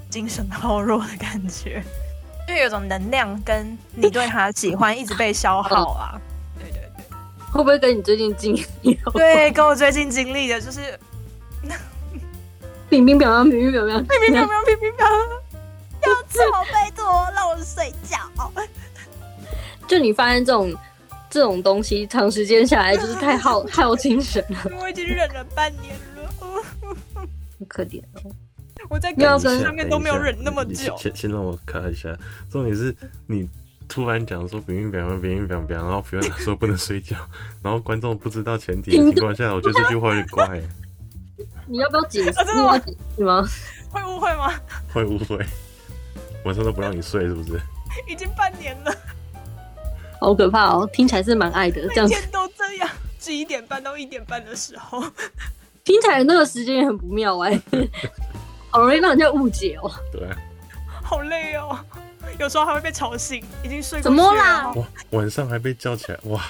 [0.10, 1.80] 精神耗弱的感觉，
[2.48, 6.20] 就有种能量跟你对他的喜欢一直被消耗啊。
[6.58, 7.06] 对对对，
[7.52, 9.00] 会不会跟你最近经历？
[9.14, 11.00] 对，跟我最近经历的就是，
[12.90, 15.43] 冰冰表冰冰表冰冰冰表冰冰表，要
[16.34, 16.42] 走，
[16.72, 18.18] 拜托让我睡觉。
[19.88, 20.74] 就你发现这种
[21.30, 24.72] 这种东西，长时间下来就是太耗 耗精神了。
[24.80, 26.30] 我已经忍了半年了，
[27.14, 27.26] 好
[27.68, 28.32] 可怜哦。
[28.90, 30.96] 我在感情上面都没有忍那么久。
[30.98, 32.16] 先先让我看一下，
[32.52, 32.96] 重点是
[33.28, 33.48] 你
[33.88, 37.16] 突然讲说冰冰表冰冰表冰，然后不要说不能睡觉，
[37.62, 40.62] 然后观众不知道前提的情况下，我觉得这句话有点怪。
[41.68, 42.32] 你要不要解释？
[42.54, 43.48] 你要解释吗？
[43.90, 44.54] 会误会吗？
[44.94, 45.46] 会误会。
[46.46, 47.60] 晚上都不让你睡，是不是？
[48.08, 48.96] 已经半年了，
[50.20, 50.90] 好可怕哦！
[50.92, 55.04] 听起来是蛮爱的，这样每天都这样，十一点半到一点半的时候，
[55.84, 57.62] 听起来那个时间也很不妙哎，
[58.72, 59.92] 好容易让人家误解哦。
[60.12, 60.28] 对，
[61.04, 61.78] 好累哦，
[62.40, 64.02] 有时候还会被吵醒，已经睡。
[64.02, 64.72] 怎么啦？
[64.76, 66.42] 哇，晚上还被叫起来，哇，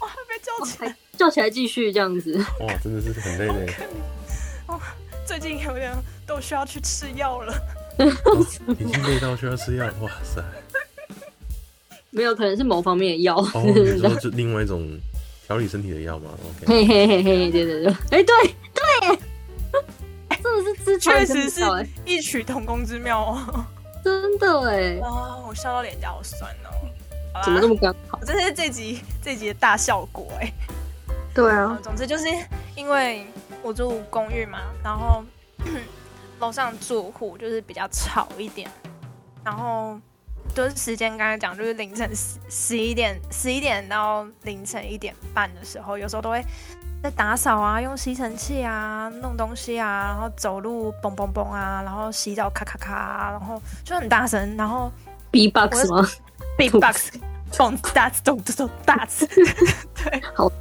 [0.00, 3.72] 哇，还被叫起来，叫起来继续这样子，哇，真的是很累的。
[4.66, 4.80] 哦，
[5.24, 5.92] 最近有点
[6.26, 7.54] 都需要去吃药了。
[7.98, 10.42] 哦、已经累到需要吃药，哇塞！
[12.10, 13.36] 没有，可能是某方面的药。
[13.36, 14.88] 哦， 你说是另外一种
[15.46, 16.30] 调理身体的药吗
[16.62, 16.66] ？OK。
[16.66, 18.34] 嘿嘿嘿嘿，对对对，哎、欸，对
[18.74, 19.18] 对，
[20.42, 21.60] 真的是确实是
[22.04, 23.64] 异曲同工之妙哦，
[24.04, 24.96] 真的哎。
[25.00, 26.70] 哇，我笑到脸颊好酸哦。
[27.44, 28.18] 怎么那么刚好？
[28.24, 30.52] 这是这集这集的大效果哎。
[31.34, 32.26] 对啊，总之就是
[32.76, 33.26] 因为
[33.62, 35.24] 我住公寓嘛，然后。
[36.44, 38.70] 楼上住户就是比较吵一点，
[39.42, 39.98] 然后
[40.54, 46.44] 就是时间刚才讲，就是凌晨十十一点十一点到凌晨一点半的时候，有时候都会
[47.02, 54.92] 在打扫啊，用吸尘器啊弄东西啊，然后走路嘣嘣嘣啊，然后洗澡咔咔咔啊，然后就很大声，然后
[55.30, 56.06] B box 吗？
[56.58, 57.10] B box，
[57.56, 59.26] 咚大次咚咚咚大次，
[59.96, 60.52] 对，好，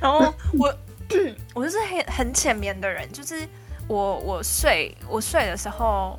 [0.00, 0.74] 然后我
[1.54, 3.46] 我就是很很浅眠的人，就是。
[3.86, 6.18] 我我睡我睡的时候，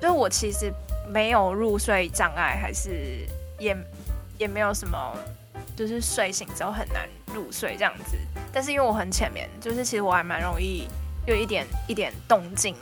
[0.00, 0.72] 就是我其实
[1.08, 3.26] 没有入睡障碍，还是
[3.58, 3.76] 也
[4.38, 5.16] 也没有什么，
[5.76, 8.16] 就是睡醒之后很难入睡这样子。
[8.52, 10.86] 但是因为我很浅眠，就是其实我还蛮容易
[11.26, 12.74] 有一点一点动静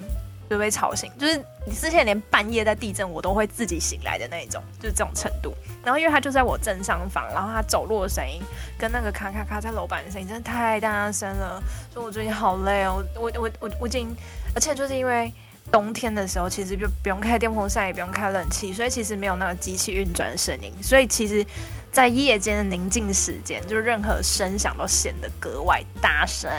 [0.48, 5.54] 就被吵醒，就是你之前连半夜在地震我都会自己醒来的那一种，就是这种程度。
[5.82, 8.42] 然后因为他就在我正上方，然后他走路的声音
[8.78, 11.62] 跟那个咔咔咔在楼板的声音真的太大声了，
[11.92, 13.02] 所以我最近好累哦。
[13.16, 14.14] 我我我我已经，
[14.54, 15.32] 而且就是因为
[15.72, 20.72] 冬天的时候，其实就不用开电风扇，也不用开冷气，所以其实没有那个机器运转的声音。
[20.82, 21.46] 所以其实，
[21.90, 26.50] 在夜间的宁静时间，就是任何声响都显得格外大声。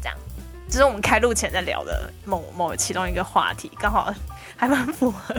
[0.00, 0.16] 这样，
[0.70, 4.14] 这是我们开录前在聊的某某其中一个话题，刚好
[4.56, 5.34] 还蛮符合。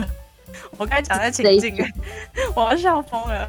[0.78, 1.76] 我刚才讲在情境，
[2.54, 3.48] 我要笑疯了。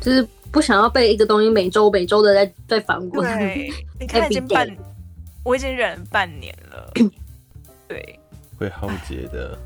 [0.00, 3.36] 就是不想要被一个东西每周每周的在在反过来。
[3.38, 4.68] 对， 你看已经半，
[5.42, 6.92] 我已经忍半年了。
[7.88, 8.20] 对，
[8.58, 9.58] 会耗竭的，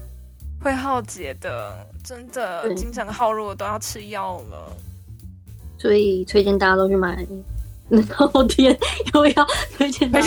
[0.61, 4.73] 会耗竭的，真的精神耗弱都要吃药了。
[5.79, 7.27] 所以推荐大家都去买
[8.09, 8.77] 偷天，
[9.13, 10.23] 又要推荐推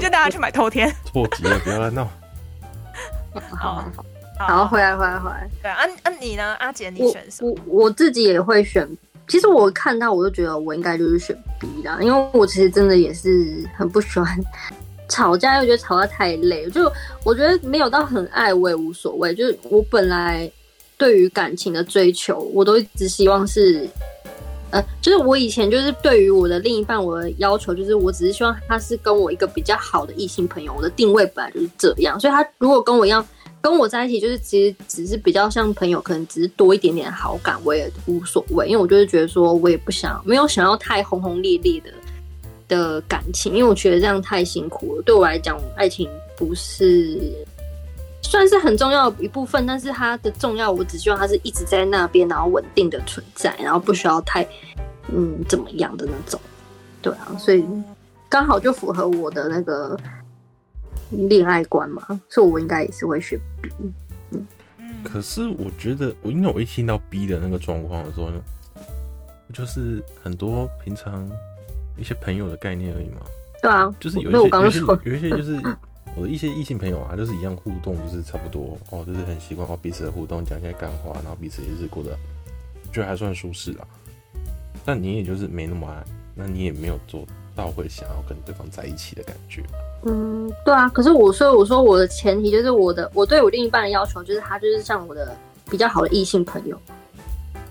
[0.00, 0.90] 荐大家去买偷天。
[1.12, 2.08] 破极了，不要乱闹。
[3.34, 4.04] 好好好。
[4.48, 5.48] 好，回来，回来，回来。
[5.62, 6.54] 对啊，啊，你呢？
[6.58, 7.50] 阿杰，你选什么？
[7.50, 8.88] 我我，我自己也会选。
[9.28, 14.26] 其实我看到，我就觉得我应该就是选 B 啦，因为我其实真的也是很不喜欢
[15.08, 16.68] 吵架，又觉得吵架太累。
[16.70, 16.90] 就
[17.24, 19.32] 我觉得没有到很爱，我也无所谓。
[19.34, 20.50] 就是我本来
[20.98, 23.88] 对于感情的追求，我都一直希望是，
[24.70, 30.74] 呃，就是我以前就是对于我的另一半，我的要求就是，我只是希望他是跟我一个比较好的异性朋友。
[30.76, 33.24] 我的定位本来就是这样，所以他如果跟我一样。
[33.62, 41.92] 跟我在一起就是其实只是比较像朋友，可能只是多一点点好感，我也无所谓，因为我就是觉得说我也不想没有想要太轰轰烈烈的
[42.66, 45.02] 的感情，因为我觉得这样太辛苦了。
[45.02, 47.32] 对我来讲，爱情不是
[48.20, 54.44] 算是很重要的一部分，但是它的重要，我只希望它是一直在那边，然后稳定的存在，然后不需要太
[55.06, 56.40] 嗯怎么样的那种。
[57.00, 57.64] 对啊，所以
[58.28, 59.96] 刚好就符合我的那个。
[61.28, 63.70] 恋爱观嘛，所以我应该也是会选 B。
[64.30, 64.46] 嗯，
[65.04, 68.40] 可是我觉得，我因为我一听到 B 的那个状况的时候呢，
[69.52, 71.28] 就是很多平常
[71.96, 73.20] 一些朋友的概念而已嘛。
[73.60, 75.60] 对啊，就是有一些有一些有一些就是
[76.16, 82.10] 我的一些异性朋友啊，就是一样互动，就是差不多哦，就是很习惯哦彼此的互动，讲一些干话，然后彼此也是过得
[82.92, 83.86] 觉得还算舒适啊。
[84.84, 89.62] 但你也就是没那么爱，那你也没有做到会想要跟对方在一起的感觉。
[90.04, 95.36] 嗯，对啊，可是我所以我说我的前提就是我的我对我另一半的要求就是他就是像我的
[95.70, 96.76] 比较好的异性朋友，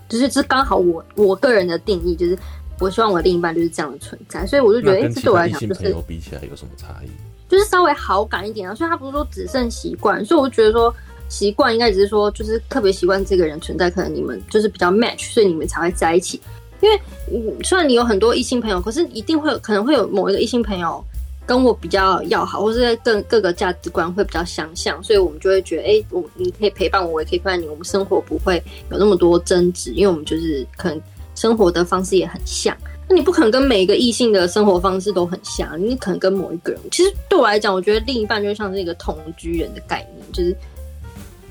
[0.08, 2.38] 就是这刚好我我个人的定义就是
[2.80, 7.10] 我希望我的另一半就是这样的存在，所以我就觉得哎，这对我来讲就是朋友比起来有什么差异？
[7.50, 8.74] 就是稍微好感一点啊。
[8.74, 10.94] 所以他不是说只剩习惯，所以我觉得说
[11.28, 16.40] 习惯应该只是说就是特别习惯这个人存在，可能你们就是比较 match，所以你们才会在一起。
[16.82, 17.00] 因为
[17.32, 21.04] 嗯，虽然你有很多异性朋友，可是一定会有可能会有某一个异性朋友
[21.46, 31.02] 跟我比较要好，或是在各各个价值观会比较相像，所以我们就会觉得，哎、我你可以陪伴我，我也可以陪伴你，我们生活不会有那么多争执，因为我们就是可能
[31.36, 32.76] 生活的方式也很像。
[33.10, 40.56] 那你不可能跟每一个异性的生活方式都很像，你可能跟某一个人，其实对我来讲，我觉得另一半就像是一个同居人的概念，就是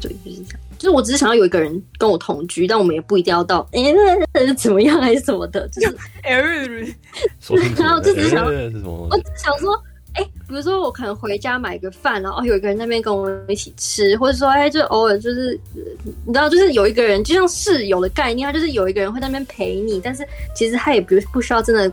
[0.00, 0.59] 对，就是这样。
[0.80, 3.82] 就是我只是想要有一个人跟我同居，但我们也不一定要到哎、
[4.56, 6.32] 怎么样还是什么的，就是 哎，
[7.76, 9.74] 然后就只是想，我只是想说，
[10.14, 15.60] 哎、欸，比如说我可能回家买个饭，然后有一个人在那边跟我们一起吃，或者说哎、欸，就偶尔就是
[16.24, 21.92] 你知道，就是有一个人，就像室友的概念，他就是有一个人会在那边陪你，但是其实他也不不需要真的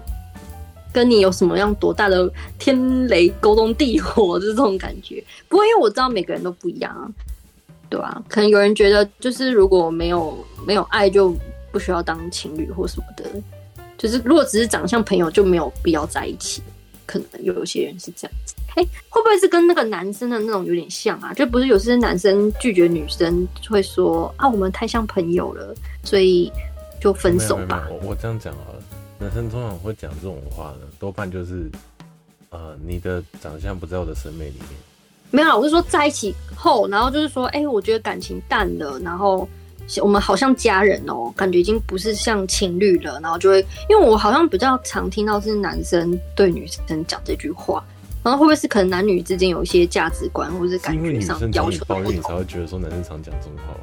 [0.93, 5.21] 跟你有什么样多大的天雷勾通地火，就是这种感觉。
[5.49, 7.11] 不过因为我知道每个人都不一样啊。
[7.89, 11.35] 对啊，可能有人觉得，就是如果没有没有爱，就
[11.71, 13.23] 不需要当情侣或什么的。
[13.97, 16.61] 就是如果只是长相朋友，就没有必要在一起。
[17.05, 18.53] 可能有些人是这样子。
[18.75, 21.33] 哎，会不会是跟那个男生的那种有点像啊？
[21.33, 25.73] 就不是有些男生拒绝女生会说啊，我们太像朋友了，
[26.03, 26.51] 所以
[26.99, 27.87] 就分手吧。
[27.89, 28.83] 我我这样讲好了，
[29.19, 31.71] 男生通常会讲这种话的，多半就是
[32.49, 34.86] 呃，你的长相不在我的审美里面。
[35.31, 39.47] 没有，我是说在一起后，然后就是说，哎、欸，我觉得感情淡了，然后
[40.01, 43.59] 我们好像家人哦，感觉已经不是像情侣了，然后就会，
[43.89, 47.83] 因为我好像比较常听到是男生对女生讲这句话，
[48.23, 53.73] 然后会不会是可能男女之间有一些价值观或者是感觉上要求的不同，你才会觉得说男生常讲这种话。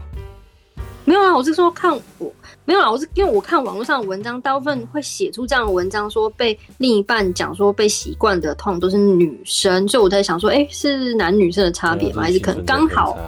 [1.04, 2.32] 没有啊，我是说看我
[2.64, 12.22] 没有啊，我是因为我看网络上的文章，大部分会写出这样的文章，说被另一半讲说被习惯的，痛都是女生，所以我在想说，哎、欸，是男女生的差别吗？
[12.22, 13.18] 还是可能刚好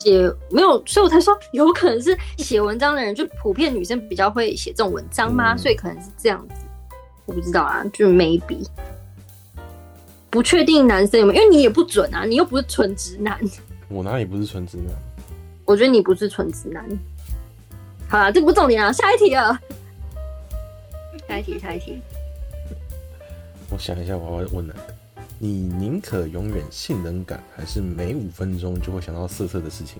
[0.00, 5.54] 写没有，所以我才说有可能是写文章的人就普遍女生比较会写这种文章吗？
[5.54, 6.54] 嗯、所以可能是这样子，
[7.24, 8.62] 我不知道啊，就 maybe
[10.28, 13.40] 不确定男生有没有，因为你也不准啊，你又不是纯直男，
[13.88, 14.94] 我哪里不是纯直男？
[15.66, 16.82] 我觉得你不是纯直男。
[18.08, 19.60] 好了，这不重点啊，下一题啊。
[21.28, 22.00] 下一题，下一题。
[23.68, 24.94] 我想一下，我要问哪个？
[25.38, 29.98] 你宁可永远性冷感，还是每五分钟就会想到色色的事情？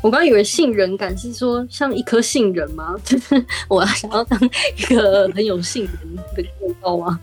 [0.00, 2.94] 我刚以为性冷感是说像一颗杏仁吗？
[3.04, 4.40] 就 是我要想要当
[4.76, 7.18] 一个很有性人的人道吗？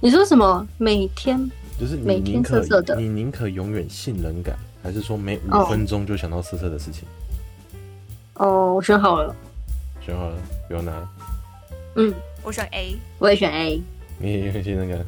[0.00, 0.66] 你说什么？
[0.78, 1.38] 每天
[1.78, 4.56] 就是每天色色的，你宁可永远性冷感。
[4.86, 7.02] 还是说每五分钟就想到色色的事情？
[8.34, 9.34] 哦，oh, 我选好了，
[10.00, 10.36] 选好了，
[10.68, 10.92] 不要拿。
[11.96, 13.82] 嗯，我选 A，我也选 A。
[14.16, 15.04] 你也选那个？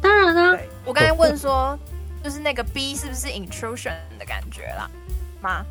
[0.00, 0.60] 当然啦、啊。
[0.84, 1.76] 我刚才问说，
[2.22, 4.88] 就是那个 B 是不是 intrusion 的感觉啦？
[5.40, 5.66] 妈，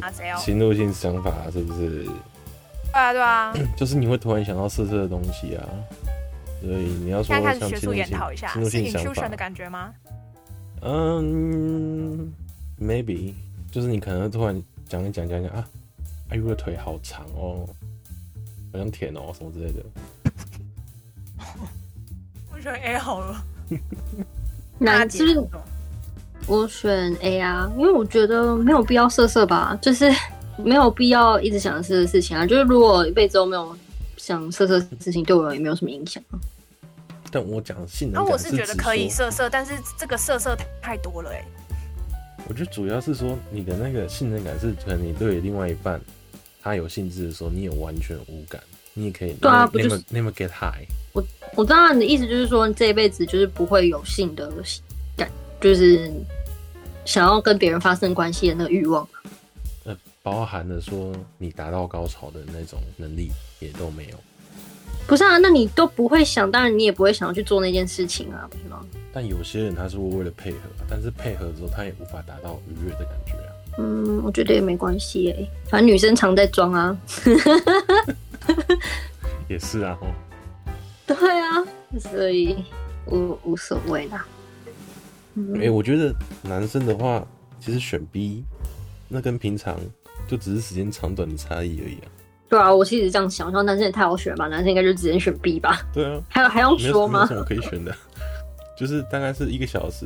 [0.00, 0.38] 拿谁哦？
[0.40, 2.04] 侵入性想法是不是？
[2.04, 3.54] 对啊，对啊。
[3.78, 5.62] 就是你会突然想到色色的东西啊，
[6.60, 9.94] 所以你要说像学术研讨一下，是 intrusion 的感觉吗？
[10.84, 12.32] 嗯、
[12.80, 13.34] um,，maybe
[13.70, 15.64] 就是你可能突然讲一讲讲讲啊，
[16.28, 17.64] 哎呦，我的腿好长哦，
[18.72, 19.80] 好像舔哦什么之类的。
[22.52, 23.44] 我选 A 好了。
[24.78, 25.48] 那是不是
[26.48, 27.70] 我选 A 啊？
[27.76, 30.12] 因为我觉得没有必要色色吧，就是
[30.58, 32.44] 没有必要一直想色色的事情啊。
[32.44, 33.76] 就是如果一辈子都没有
[34.16, 36.20] 想色色的事情，对我也没有什么影响。
[37.32, 41.42] 但我讲性能，那我是觉得可以色色，但是这个色色太多了哎。
[42.46, 45.98] 我觉得主要是说你的那个信任感是，可能你对另外一半
[46.62, 49.32] 他有兴致的时候，你也完全无感，你也可以。
[49.34, 50.84] 对啊，不就是 never get high？
[51.14, 54.52] 我我知道你的意思，就是说这一辈子就是不会有性的
[55.16, 56.12] 感，就是
[57.06, 59.08] 想要跟别人发生关系的那个欲望。
[59.84, 64.16] 呃，包含了说你达到高潮的那种能力也都没有。
[65.06, 68.80] 不是啊，那你都不会想，当然你也不会想要去做那件事情啊，不是吗？
[69.12, 73.52] 但有些人他是会为了配合，但是配合之后他也无法达到愉悦的感觉啊。
[73.78, 76.96] 嗯，我觉得也没关系哎，反正女生常在装啊。
[79.48, 80.06] 也是啊，哦。
[81.06, 81.64] 对啊，
[82.00, 82.64] 所以
[83.06, 84.24] 无无所谓啦。
[84.24, 84.26] 哎、
[85.34, 87.26] 嗯欸，我觉得男生的话，
[87.60, 88.44] 其实选 B，
[89.08, 89.78] 那跟平常
[90.26, 92.08] 就只是时间长短的差异而已啊。
[92.52, 95.80] 对啊，我其实这样想，说男生也太好选吧，男生应该就直接选 B 吧。
[95.90, 97.20] 对啊，还有还用说吗？
[97.20, 97.96] 没有什么可以选的，
[98.78, 100.04] 就是大概是一个小时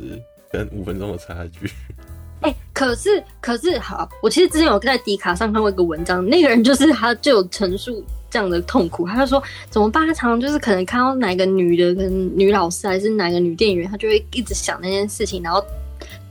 [0.49, 1.69] 跟五分钟的差距。
[2.39, 10.07] 哎、欸，可是可是好，我其实之前有在迪卡上看过一个文章，那个人就是他就有陈述，这样的痛苦，他就说怎么办？
[10.07, 15.61] 他常常就是可能看到哪个女的，跟女老师还是哪个女店员，他就会一直想那件事情，然后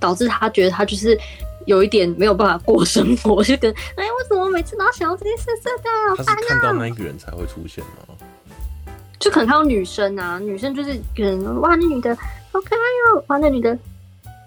[0.00, 1.18] 导致他觉得他就是
[1.66, 5.44] 有一点没有办法过生活，就跟哎，为什么每次都要想到这件事？
[5.62, 8.14] 这样他是看到那一个人才会出现吗？
[9.18, 13.78] 就可能看到女生啊，女生就是可能哇，那女的好可爱哦，哇，那女的。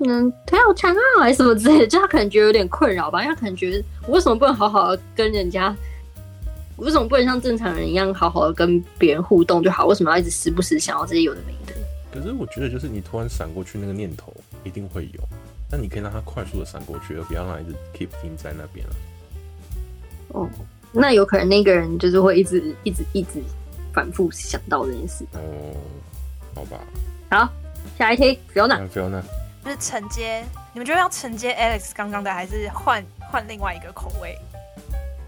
[0.06, 5.76] 嗯，腿好长啊，还是什么之类的，就他可能觉得有点困扰吧，因为他可能觉得我为什么不能好好的跟人家，
[6.78, 9.86] 我为什么不能像正常人一样好好的跟别人互动就好？
[9.88, 11.74] 为什么要一直时不时想要这些有的没的？
[12.14, 15.22] 可是我觉得，就是你突然闪过去那个念头一定会有，
[15.70, 18.96] 但你可以让他快速的闪过去，而不要让他一直 keep 停在那边了。
[20.30, 20.50] 哦，
[20.92, 23.42] 那有可能那个人就是会一直一直一直
[23.94, 25.26] 反复想到这件事。
[25.34, 25.76] 哦，
[26.56, 26.80] 好吧。
[27.30, 27.50] 好，
[27.98, 29.22] 下一题，Fiona，Fiona。
[29.64, 34.38] 就是承接，你们觉得要承接 Alex 刚刚的，还是换换另外一个口味？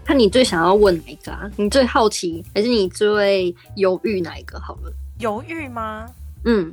[0.04, 1.48] 看你最想要问哪一个啊？
[1.56, 4.58] 你最好奇，还是你最犹豫哪一个？
[4.58, 6.10] 好了，犹豫吗？
[6.44, 6.72] 嗯，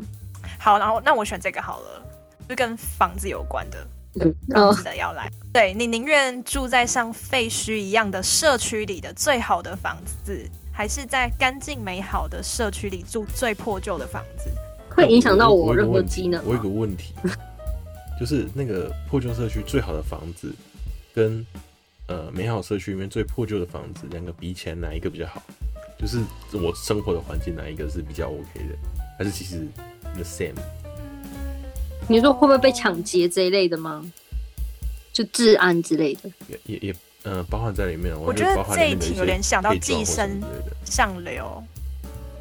[0.57, 2.01] 好，然后那我选这个好了，
[2.49, 3.87] 就跟房子有关的，
[4.19, 5.31] 嗯，房子的要来。
[5.53, 14.49] 对，你宁愿住在像废墟一样的社区里的最好的房子，还是在干净美好的社区里住最破旧的房子？
[14.89, 16.43] 会影响到我任何机能？
[16.43, 17.13] 我有个问题。
[18.19, 20.51] 就是那个破旧社区最好的房子，
[21.13, 21.45] 跟
[22.07, 25.41] 呃美好社区里面最破旧的房子，两个比起来哪一个比较好？
[25.99, 26.17] 就是
[26.51, 28.75] 我生活的环境哪一个是比较 OK 的？
[29.19, 29.67] 还是其实
[30.15, 30.55] the same？
[32.09, 34.03] 你说会不会被抢劫这一类的吗？
[35.13, 36.29] 就治安之类的？
[36.47, 38.19] 也也也呃包含在里面。
[38.19, 40.41] 我觉得这一题有点想到寄生
[40.83, 41.63] 上流。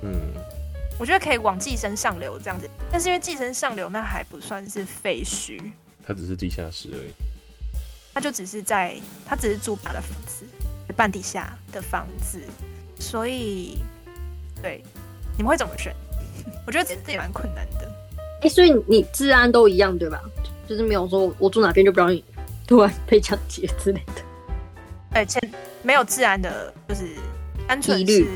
[0.02, 0.10] 嗯。
[0.98, 5.60] 我觉得可以往寄生上流这样子，但是因为寄生上流那还不算是废墟，
[6.04, 7.12] 它只是地下室而已。
[8.14, 10.44] 它就只是在，它只是住他的房子，
[10.96, 12.40] 半地下的房子，
[12.98, 13.78] 所以，
[14.60, 14.82] 对，
[15.36, 15.94] 你们会怎么选？
[16.66, 18.07] 我觉得这也蛮困难的。
[18.40, 20.20] 哎、欸，所以你治安都一样对吧？
[20.68, 22.22] 就是没有说我住哪边就不让你
[22.66, 24.22] 突然被抢劫之类的。
[25.12, 25.40] 哎，且
[25.82, 27.04] 没有治安的，就是
[27.66, 28.26] 单纯是。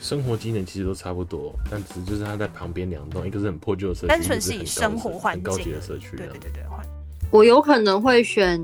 [0.00, 6.16] 生活机能其实都差不多，但只是就是它在旁边两栋，一个是很破旧的社区，单纯是以生活环境很高级的社区。
[6.16, 6.62] 对对对对，
[7.32, 8.62] 我有可能会选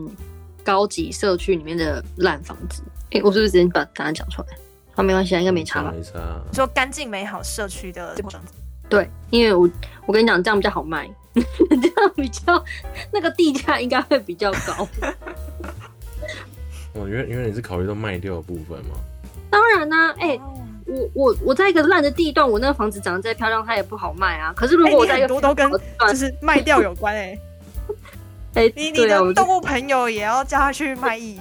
[0.62, 2.84] 高级社区里面的烂房子。
[3.10, 4.48] 哎、欸，我是不是直接把答案讲出来？
[4.92, 5.92] 好、啊，没关系，应该没差吧？
[5.92, 6.20] 没差。
[6.52, 8.54] 说干净美好社区的房子。
[8.88, 9.68] 对，因为我
[10.06, 12.64] 我跟你讲，这样比较好卖， 这样比较
[13.12, 14.88] 那个地价应该会比较高。
[16.94, 18.96] 哦，原原来你是考虑到卖掉的部分吗？
[19.50, 20.40] 当然啦、啊，哎、欸。
[20.86, 24.52] 我我我在一个烂的地段，我那个房子长得再漂亮，它也不好卖啊。
[24.54, 27.40] 可是如果我在一个、欸、多都跟就是卖掉有关 哎、欸，
[28.52, 31.40] 哎、欸，你你的动物朋友也要叫他去卖艺。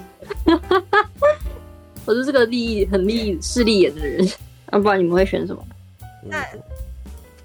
[2.06, 4.26] 我是这个利益很利益势利眼的人，
[4.72, 5.62] 那、啊、不然你们会选什么？
[6.24, 6.42] 那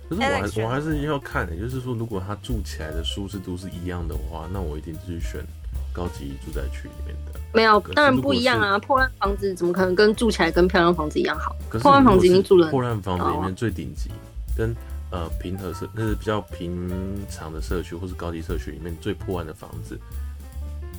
[0.09, 5.45] 可是我还我还是要看的、欸，就是说如果他住起来的舒适度是一样的话，那我一定是选
[5.93, 7.39] 高级住宅区里面的。
[7.53, 8.79] 没有，当然不一样啊！
[8.79, 11.57] 破烂房子怎么可能跟住起来跟漂亮房子一样好？
[11.81, 12.71] 破烂房子已经住了。
[12.71, 14.11] 破烂房子里面最顶级，
[14.57, 14.75] 跟
[15.11, 16.91] 呃平和社那是比较平
[17.31, 19.99] 常的社区或是高级社区里面最破烂的房子，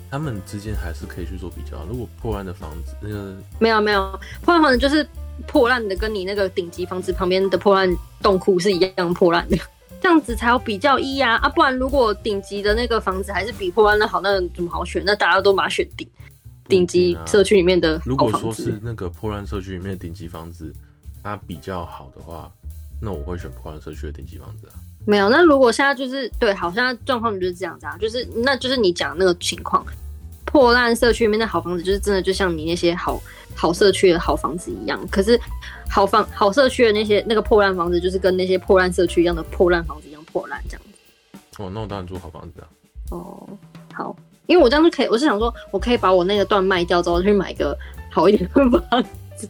[0.10, 1.86] 他们之间还是可以去做比较。
[1.86, 5.08] 如果破烂的房子，那个没有没有破烂房子就是
[5.47, 7.89] 破烂的，跟你那个顶级房子旁边的破烂
[8.21, 9.58] 洞窟是一样破烂的，
[10.02, 11.36] 这样子才有比较一啊！
[11.38, 15.04] 啊，不然如果顶级的那个房子还是比破烂的好，那怎么好选？
[15.06, 16.08] 那大家都把它选顶。
[16.67, 20.71] 顶级社区里面的，如果说是那个破烂社区里面的顶级房子，
[21.23, 22.52] 它比较好的话，
[23.02, 24.78] 那我会选破烂社区的顶级房子啊。
[25.08, 29.84] 没有，那如果现在就是对，好像状况就是这样子啊，就是那就是你讲那个情况，
[30.52, 33.22] 破烂社区里面的好房子，就是真的就像你那些好
[33.56, 35.00] 好社区的好房子一样。
[35.10, 35.40] 可是
[35.90, 41.64] 好房好社区的那些那个破烂房子，就是跟那些破烂社区一样的破烂房子一样破烂这样子。
[41.64, 42.68] 哦，那我当然住好房子啊。
[43.12, 43.48] 哦，
[43.94, 44.16] 好。
[44.48, 47.78] 因为我这样就可以，我是想说，我可以把我那个段卖掉之后，去买一个
[48.10, 49.04] 好一点的房
[49.36, 49.48] 子。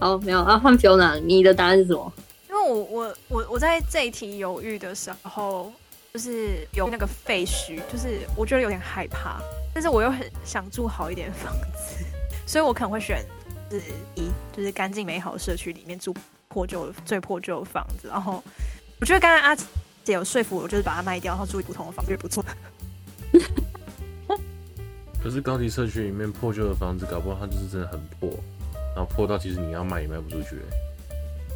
[0.00, 2.10] 好，没有啊，换 Fiona，你的答案是什么？
[2.48, 5.70] 因为我我我我在这一题犹豫的时候，
[6.12, 9.40] 就是有那个废墟，就是我觉得有点害怕，
[9.74, 12.04] 但是我又很想住好一点的房子，
[12.46, 13.24] 所以我可能会选
[13.70, 13.80] 是
[14.14, 16.14] 一，就是干净美好的社区里面住
[16.48, 18.08] 破旧的最破旧的房子。
[18.08, 18.42] 然后
[19.00, 19.54] 我觉得刚刚阿
[20.02, 22.44] 姐有说服我，就是把它卖掉，然后住普通的房子，也不错。
[25.22, 28.30] 可是高级社区里面破旧的房子，搞不好它就是真的很破，
[28.96, 30.56] 然后破到其实你要卖也卖不出去。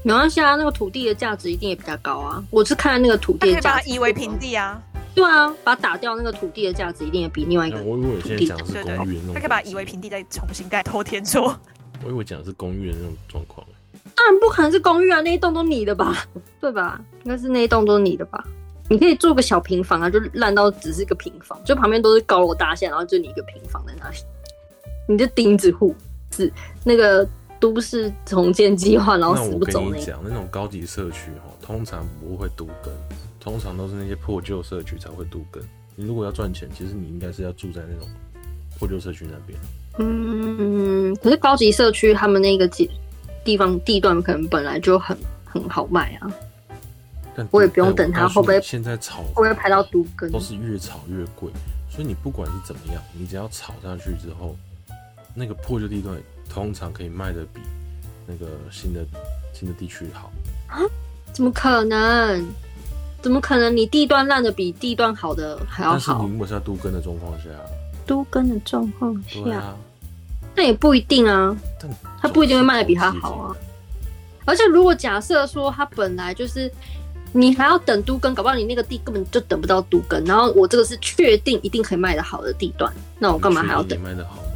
[0.05, 2.43] 没关系啊，那个土地的价值一定也比较高啊。
[2.51, 4.83] 我是看那个土地的价值，可以把它夷为平地啊。
[5.15, 7.83] 对啊，把它打掉，那个土地的价值一定也比另外一个。
[7.83, 11.55] 我以为现在讲的是公寓那种，他可以把它夷为平地，再重新盖，偷天厝。
[12.05, 13.67] 我以为讲的是公寓的那种状况。
[14.17, 16.27] 当然不可能是公寓啊，那一栋都你的吧？
[16.61, 17.01] 对吧？
[17.25, 18.43] 应该是那一栋都是你的吧？
[18.89, 24.17] 你可以做个小平房啊，就烂到只是一个平房，就旁边都是高楼大厦，然后就你一个平房在那里，
[25.07, 25.95] 你就钉子户
[26.35, 26.51] 是
[26.85, 27.27] 那个
[27.63, 32.93] 都市重建计划，然后死不走我跟你讲，那种高级社区哦，通常不会都更，
[33.39, 35.63] 通常都是那些破旧社区才会都更。
[35.95, 38.09] 你如果要赚钱，其实你应该是要住在那种
[38.81, 39.57] 破旧社区那边。
[39.99, 42.91] 嗯，可是高级社区他们那个地
[43.45, 46.29] 地方地段可能本来就很很好卖啊。
[47.37, 51.49] 但我也不用等它会不会现在炒会不会排到都更，都是越炒越贵。
[51.89, 54.57] 所以你不管是怎么样，你只要炒上去之后，
[55.33, 56.17] 那个破旧地段
[56.53, 57.61] 通常可以卖的比
[58.27, 59.05] 那个新的
[59.53, 60.31] 新的地区好
[60.69, 60.79] 啊？
[61.33, 62.47] 怎么可能？
[63.23, 63.75] 怎么可能？
[63.77, 65.97] 你地段烂的比地段好的还要好？
[65.97, 67.49] 但是你如果是在都更的状况下，
[68.07, 69.77] 都更的状况下，啊、
[70.55, 71.57] 那也不一定啊。
[72.21, 73.57] 他不一定会卖的比他好啊。
[74.45, 76.71] 而且如果假设说他本来就是。
[77.35, 80.23] 你还要等都更，搞不好你那个地根本就等不到都更。
[80.27, 83.99] 然后我这个是确定一定可以卖的好的地段，那我干嘛还要等？
[84.03, 84.52] 卖的好吗？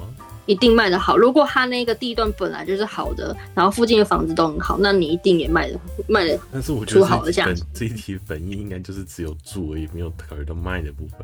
[0.47, 1.17] 一定卖得好。
[1.17, 5.79] 如果他那个地段本来就是好的，然后附近的房子都很好，那你一定也卖的
[6.09, 6.39] 卖的。
[6.53, 7.63] 但是我觉得好的价值。
[7.75, 11.19] 这一题本意应该就是只有住而已，没有考虑到卖的部分。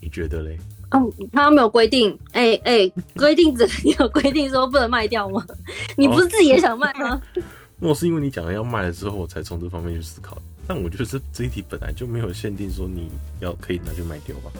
[0.00, 0.56] 你觉得嘞？
[0.90, 5.44] 哦，他没有规定，哎、欸、哎，规、欸、定怎么有规定说不能卖掉吗？
[5.96, 7.20] 你不是自己也想卖吗？
[7.78, 10.40] 那我是因为你讲了要卖了之后，我才从这方面去思考。
[10.66, 14.50] 但我觉得这这一题本来就没有限定说你要可以拿去卖掉吧，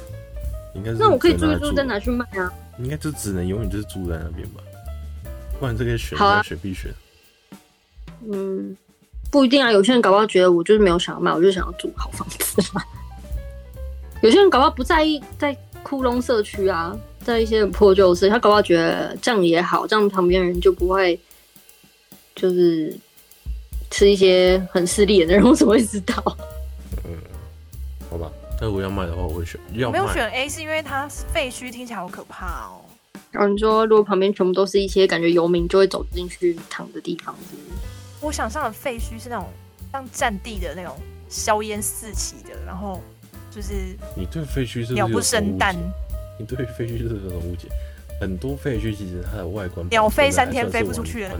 [0.78, 4.62] 应该是那我可以租一租再拿去卖啊，应该就只能永远就是住在那边吧，
[5.58, 6.94] 不然这个选要选必选。
[8.30, 8.76] 嗯，
[9.30, 12.82] 不一定啊，有些人搞不好觉得我就是没有想要卖，我就想要住好房子嘛。
[14.22, 21.18] 有些人搞不好不在意在窟窿社区啊，在一些破旧社区，他搞不好觉得这样也好，这样旁边人就不会
[22.34, 22.96] 就是。
[23.90, 26.22] 吃一些很势利的人，我怎么会知道？
[27.06, 27.16] 嗯，
[28.10, 28.30] 好吧。
[28.61, 29.61] 那如果要卖的话，我会选。
[29.74, 32.82] 要没有选 A 是因为它废墟听起来好可怕哦。
[33.30, 37.68] 然后你说，如果旁边全部都是一些感觉游民就会走进去躺的地方是不是？
[38.20, 39.46] 我想象的废墟是那种
[39.92, 40.96] 像战地的那种
[41.28, 43.02] 硝烟四起的，然后
[43.50, 43.74] 就是
[44.16, 45.76] 你对废墟是鸟不生蛋。
[46.38, 47.68] 你对废墟是有什么误解？
[48.20, 51.30] 很多废墟其实它的外观鸟飞三天飞不出去的，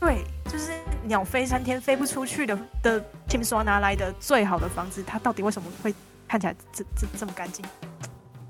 [0.00, 0.72] 对，就是
[1.04, 5.94] 鸟飞三天飞不出去的的听说拿来的最好的房子，它到底为什么会
[6.28, 7.64] 看起来这这这么干净？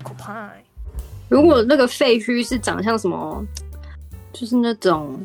[0.03, 0.63] 可怕、欸！
[1.29, 3.45] 如果那个废墟是长像什么，
[4.33, 5.19] 就是那种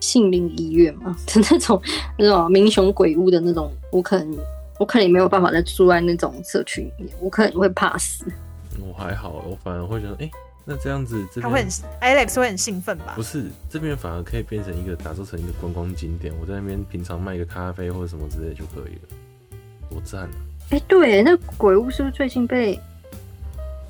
[0.00, 1.82] 杏林医院嘛就 那种
[2.18, 4.38] 那种民雄鬼屋的那种，我可能
[4.78, 8.24] 我可能也没有办法再住在那种社区里面，我可能会怕死。
[8.80, 10.30] 我还好，我反而会觉得，哎、欸。
[10.64, 11.68] 那这样子，他会很
[12.00, 13.14] Alex 会很兴奋吧？
[13.16, 16.32] 不是，这边反而可以变成一个打造成一个观光景点。
[16.40, 19.00] 我在那边平常卖个咖啡或者什么之类就可以了，
[19.90, 20.30] 多赞啊！
[20.70, 22.78] 哎、欸，对，那鬼屋是不是最近被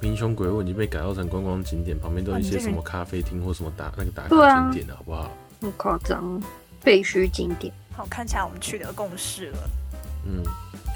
[0.01, 1.99] 民雄鬼屋已经被改造成观光景点？
[1.99, 5.31] 旁边都有一些什么咖啡厅或什么打那个打卡景点的，好不好？
[5.61, 6.43] 很夸张，
[6.81, 7.73] 废墟景点。
[7.93, 9.59] 好，看起来我们取得共识了。
[10.27, 10.43] 嗯，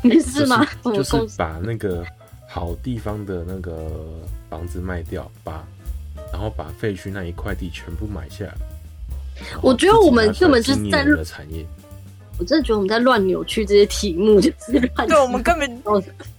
[0.03, 0.67] 没事吗？
[0.85, 2.05] 就是、就是把那个。
[2.49, 3.91] 好地方的那个
[4.49, 5.65] 房子卖掉，把
[6.33, 8.55] 然后把废墟那一块地全部买下来。
[9.61, 11.67] 我觉得我们根本就是在的产业。
[12.39, 15.09] 我真的觉得我们在乱扭曲这些题目， 就是乱。
[15.09, 15.83] 对，我们根本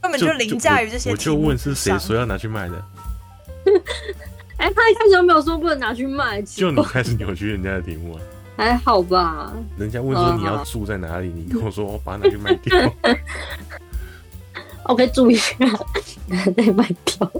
[0.02, 1.12] 根本就凌驾于这些题目。
[1.14, 2.86] 我就问是谁说要拿去卖的？
[4.58, 8.22] 哎、欸，他一开始都没有说不能拿去卖，就你开始扭曲人家的题目啊？
[8.58, 9.54] 还好吧？
[9.78, 12.94] 人家问说你要住在哪里，你跟我说我把它拿去卖掉。
[14.84, 15.54] OK，注意一下，
[16.56, 17.32] 再卖掉。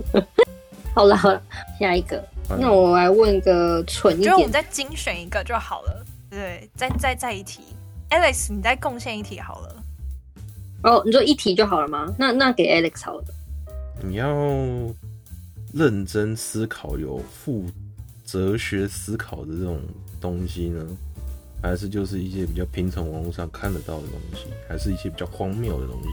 [0.94, 1.42] 好了好了，
[1.80, 2.24] 下一个。
[2.60, 6.06] 那我来问个蠢一点，就我们再精选一个就好了。
[6.30, 7.62] 对，再再再一题
[8.10, 9.84] ，Alex，你再贡献一题好了。
[10.84, 12.14] 哦，你说一题就好了吗？
[12.18, 13.24] 那那给 Alex 好了。
[14.02, 14.28] 你要
[15.74, 17.66] 认真思考，有负
[18.26, 19.82] 哲学思考的这种
[20.22, 20.86] 东西呢，
[21.62, 26.10] 还是就是一些比较平常网络上看得到的东西，还是一些比较荒谬的东西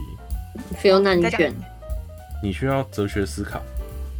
[0.81, 1.53] ？Feel 那你选，
[2.41, 3.61] 你需要哲学思考，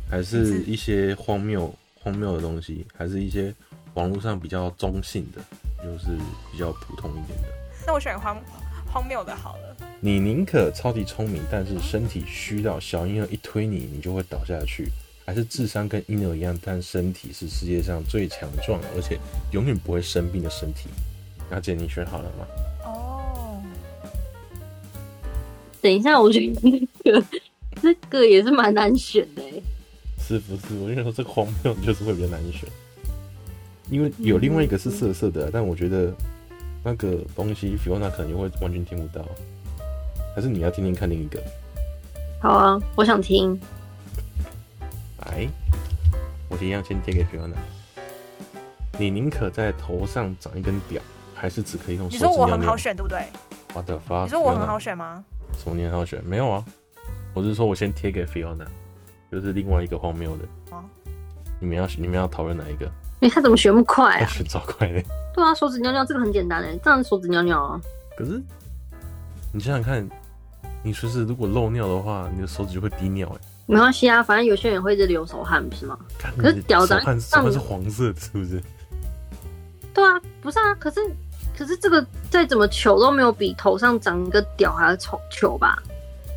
[0.09, 3.53] 还是一些荒谬荒谬的东西，还是一些
[3.95, 5.41] 网络上比较中性的，
[5.83, 6.15] 就是
[6.51, 7.47] 比较普通一点的？
[7.85, 8.37] 那我选荒
[8.91, 9.75] 荒谬的好了。
[9.99, 14.89] 你宁可超级聪明，但是身体虚到小婴儿一推你，你就会倒下去，
[15.25, 19.17] 还是智商跟婴儿一样，但身体是世界上最强壮而且
[19.51, 20.89] 永远不会生病的身体？
[21.51, 22.45] 阿姐，你选好了吗？
[22.85, 23.61] 哦
[25.81, 27.23] 等一下，我觉得那个
[27.81, 29.43] 这个也是蛮难选的，
[30.19, 30.75] 是不是？
[30.79, 32.67] 我跟你说，这个荒谬就是会比较难选。
[33.91, 36.11] 因为有另外一个是色色的，但我觉得
[36.85, 39.25] 那个东西 Fiona 可能就会完全听不到，
[40.35, 41.41] 还是你要听听看另一个？
[42.39, 43.59] 好啊，我想听。
[45.25, 45.47] 来，
[46.47, 47.55] 我一样先贴给 Fiona。
[48.99, 51.01] 你宁可在头上长一根屌，
[51.33, 52.29] 还是只可以用手指尿尿？
[52.29, 53.25] 你说我很好选，对不对
[53.73, 54.25] ？What the fuck？
[54.25, 55.25] 你说我很好选吗？
[55.57, 56.23] 什么你很好选？
[56.23, 56.63] 没有啊，
[57.33, 58.67] 我是说我先贴给 Fiona，
[59.31, 60.75] 就是另外一个荒谬的。
[60.75, 60.85] 啊？
[61.59, 62.87] 你们要你们要讨论哪一个？
[63.25, 64.27] 哎、欸，他怎么学那么快啊？
[64.27, 65.01] 选超快的。
[65.33, 67.81] 对啊，手指尿尿这个很简单哎，这样手指尿尿啊。
[68.15, 68.39] 可是
[69.51, 70.07] 你想想看，
[70.83, 73.47] 你说是如果漏尿的话，你的手指就会滴尿哎。
[73.65, 75.97] 没关系啊，反正有些人会是流手汗，不是吗？
[76.37, 78.61] 可是屌长，手汗是黄色的，是不是？
[79.91, 80.99] 对啊，不是啊，可是
[81.57, 85.81] 可是这个再怎么糗都没有比头上长一个屌还要丑糗吧？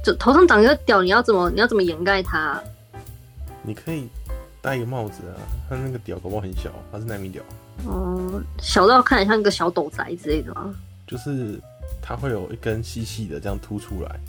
[0.02, 2.62] 就头上长一个屌，你要怎么你要怎么掩盖它啊？
[3.62, 4.08] 你可以
[4.68, 7.42] 戴一个帽子啊，他那个屌搞不好很小，它是奈米屌。
[7.86, 10.74] 哦，小到看起来像一个小斗宅之类的吗？
[11.06, 11.58] 就是
[12.02, 14.20] 它会有一根细细的这样凸出来，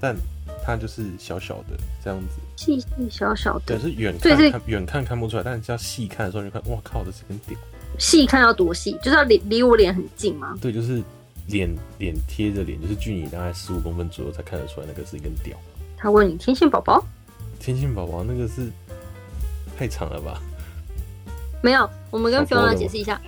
[0.00, 0.16] 但
[0.64, 3.76] 它就是小小的这样子，细细小小的。
[3.76, 7.56] 可，是远看看远看看不出来，但是要细看的时候就看，哇靠，这是根屌。
[8.00, 8.98] 细看要多细？
[9.00, 10.58] 就是要离离我脸很近吗？
[10.60, 11.00] 对，就是
[11.46, 15.56] 脸脸贴着脸，就是距离大概十五公分左右才看得出来，那个是一根屌。
[15.96, 17.00] 他问你天线宝宝？
[17.60, 18.70] 天线宝宝那个是
[19.78, 20.40] 太长了吧？
[21.62, 23.20] 没有，我们跟 Fiona 解释一下。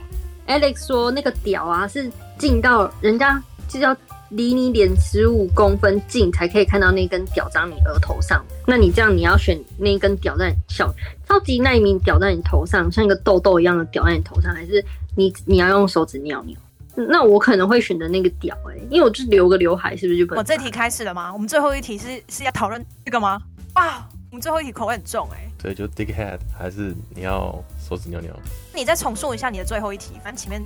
[0.49, 3.97] Alex 说那个屌啊是近到人家就是要
[4.31, 8.45] 离你脸十五公分近才可以看到那根屌长你额头上。
[8.67, 10.93] 那你这样你要选那根屌在小
[11.29, 14.85] 超级奈米屌在你头上，像一个痘痘一样的屌在你头上，还是
[15.15, 16.59] 你你要用手指尿尿？
[16.97, 20.35] 那我可能会选择那个屌哎、欸，因为我就留个刘海，是不是就不？
[20.35, 21.33] 我、哦、这题开始了吗？
[21.33, 23.41] 我们最后一题是是要讨论这个吗？
[23.75, 25.51] 啊，我们最后一题口味很重哎、欸。
[25.59, 28.33] 对，就 dick head 还是你要手指尿尿？
[28.73, 30.63] 你再重述一下你的最后一题，反正前面。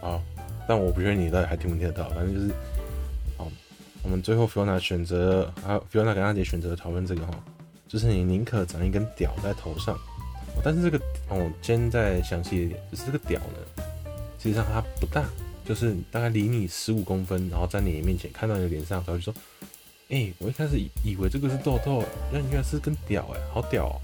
[0.00, 0.20] 好，
[0.68, 2.54] 但我不确定你到底还听不听得到，反正就是，
[3.38, 3.46] 好，
[4.02, 7.32] 我们最后 Fiona 选择，还有 Fiona 跟阿杰选择讨论这个哈，
[7.86, 9.96] 就是你宁可长一根屌在头上，
[10.64, 13.84] 但是这个哦，今天再详细一点，就是这个屌呢，
[14.40, 15.24] 实际上它不大，
[15.64, 19.32] 就是大概离你十五公分，然后在你面前看到你的脸上，他就说，
[20.10, 24.00] 哎、欸，我一开始以以为这个是痘痘，那原来是根屌哎，好屌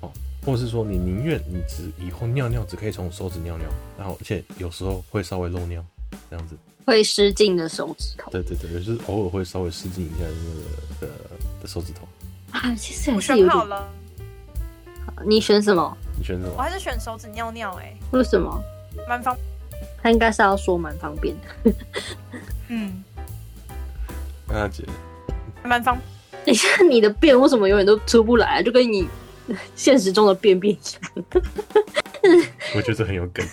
[0.00, 0.10] 哦。
[0.44, 5.84] 或者是说，你宁愿你只以后尿尿只可以从手指尿尿，然后而且有时候会稍微漏尿，
[6.28, 8.28] 这样子会失禁的手指头。
[8.32, 10.24] 对对对，就是偶尔会稍微失禁一下
[11.00, 11.12] 那个的
[11.62, 12.08] 的手指头。
[12.50, 13.48] 啊，其实还是有。
[13.48, 13.88] 好了。
[15.24, 15.96] 你选什么？
[16.18, 16.52] 你选什么？
[16.56, 17.96] 我还是选手指尿尿哎、欸。
[18.10, 18.60] 为什么？
[19.08, 19.36] 蛮方。
[20.02, 21.72] 他应该是要说蛮方便的。
[22.66, 23.04] 嗯。
[24.48, 24.84] 阿姐。
[25.68, 25.96] 蛮方。
[26.44, 28.62] 等一下，你的便为什么永远都出不来？
[28.62, 29.08] 就跟你。
[29.74, 31.24] 现实中的便便一样，
[32.76, 33.44] 我觉得很有梗，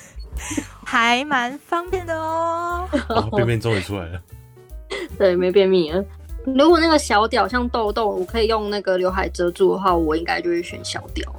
[0.85, 2.87] 还蛮方便的哦。
[3.09, 4.21] 哦，便便终于出来了，
[5.17, 6.05] 对，没便秘了。
[6.45, 11.35] 如果那个小屌像痘痘，我可以用那个刘海遮住的话，我应该就会选小屌。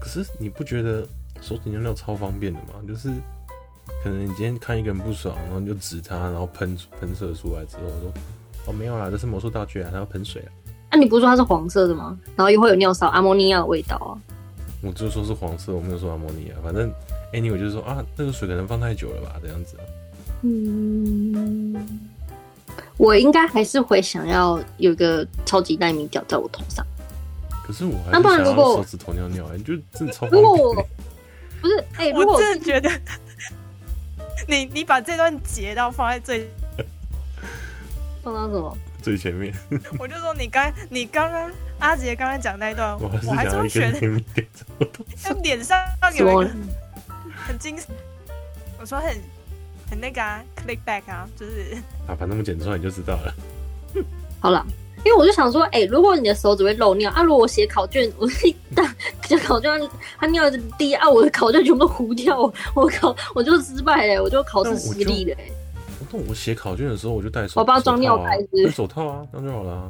[0.00, 1.06] 可是你不觉得
[1.42, 2.76] 手指尿尿超方便的吗？
[2.86, 3.10] 就是
[4.02, 8.12] 可能你今天看一个人不爽，然后你就指他，然后喷喷射出来之后说
[8.66, 10.50] ：“哦，没有啦，这是魔术道具啊，它要喷水啊。”
[10.92, 12.18] 那、啊、你不是说它是黄色的吗？
[12.36, 14.18] 然后又会有尿骚、阿摩尼亚的味道啊！
[14.82, 16.54] 我就说是黄色，我没有说阿摩尼亚。
[16.64, 16.92] 反正
[17.32, 19.76] ，anyway 就是说啊，那个水可能放太久了吧，这样子。
[20.42, 22.00] 嗯，
[22.96, 26.84] 我应该还是会想要有个超级奈米屌在我头上。
[27.64, 30.26] 可是我还是想要手指头尿尿，你就真的超。
[30.28, 32.90] 如果我不是，哎、欸，我真的觉得
[34.48, 36.50] 你你把这段截到放在最
[38.22, 38.76] 放到什么？
[39.02, 39.54] 最前面，
[39.98, 43.92] 我就说你刚你刚刚阿杰刚刚讲那一段， 我还是会选
[45.16, 45.78] 在脸上
[46.18, 46.50] 有一个
[47.46, 47.78] 很精，
[48.78, 49.16] 我说很
[49.90, 53.34] 很那个啊，click back 啊，就是 啊，把那么剪出来你就知道了。
[54.38, 54.66] 好了，
[55.04, 58.94] 因为我就想说，哎、欸，如果你的手只会漏尿啊，如果我写考卷，我一大
[59.26, 59.70] 写考卷，
[60.18, 62.38] 他尿一直滴啊，我的考卷全部都糊掉，
[62.74, 65.36] 我考我就失败了，我就考试失利了。
[66.12, 69.88] 那我写考卷的时候，我就戴手、啊，我包装尿袋，戴手套啊，这样就好了啊。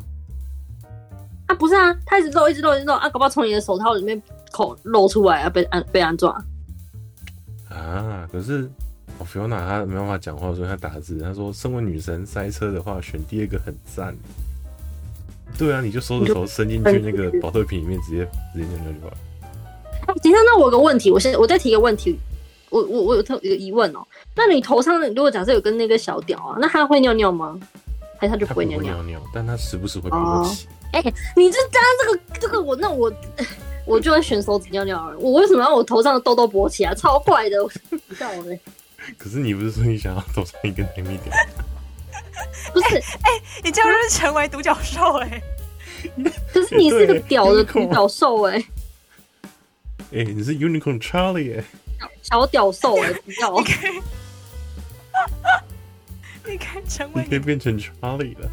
[1.47, 4.21] 啊，不是啊，他一直漏，一直漏，一直漏啊，搞不好从你的手套里面
[4.53, 6.33] 口漏出来啊，被安被安装。
[7.69, 8.71] 啊，可是
[9.19, 14.15] 我 Fiona 他没办法讲话，所以他打字，他说：“身为女神塞车的话，选第二个很赞。”
[15.59, 19.17] 对啊，你就收着头伸进去那个保特瓶里面，直接直接尿尿就好了。
[20.07, 22.19] 哎，等一下，那我有个问题，我先我再提个问题。
[22.71, 27.59] 我我我有特一个疑问哦、喔，那你头上如果假设有跟那个小屌啊，那他会尿尿吗？
[28.19, 28.95] 还是他就不会尿尿？
[28.95, 30.67] 尿尿，但他时不时会勃起。
[30.93, 33.11] 哎、哦欸，你这加这个这个我那我
[33.87, 35.19] 我就会选手指尿尿了。
[35.19, 36.95] 我为什么要我头上的痘痘勃起啊？
[36.95, 38.61] 超怪的，我不知道嘞。
[39.17, 41.35] 可是你不是说你想要头上一根甜蜜点？
[42.73, 45.43] 不是，哎、欸，你这样就是成为独角兽哎。
[46.53, 48.63] 可是你是个屌的独角兽哎。
[50.13, 51.65] 哎、欸，你是 Unicorn Charlie 哎。
[52.23, 53.61] 小屌兽哎， 不要。
[56.47, 58.51] 你可以 成为，你可以变成 Charlie 了。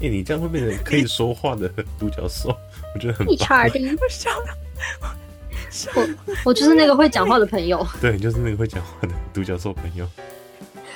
[0.00, 1.68] 哎、欸，你这样会变成可以说话的
[1.98, 2.56] 独角兽，
[2.94, 3.36] 我觉得很棒。
[3.36, 4.54] Charlie，我笑了。
[5.94, 6.08] 我
[6.44, 7.86] 我就是那个会讲话的朋友。
[8.00, 10.08] 对，就是那个会讲话的独角兽朋友。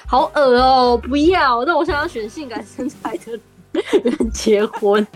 [0.07, 0.99] 好恶哦、喔！
[0.99, 3.33] 不要，那我想要选性感身材的
[4.03, 5.07] 人结婚，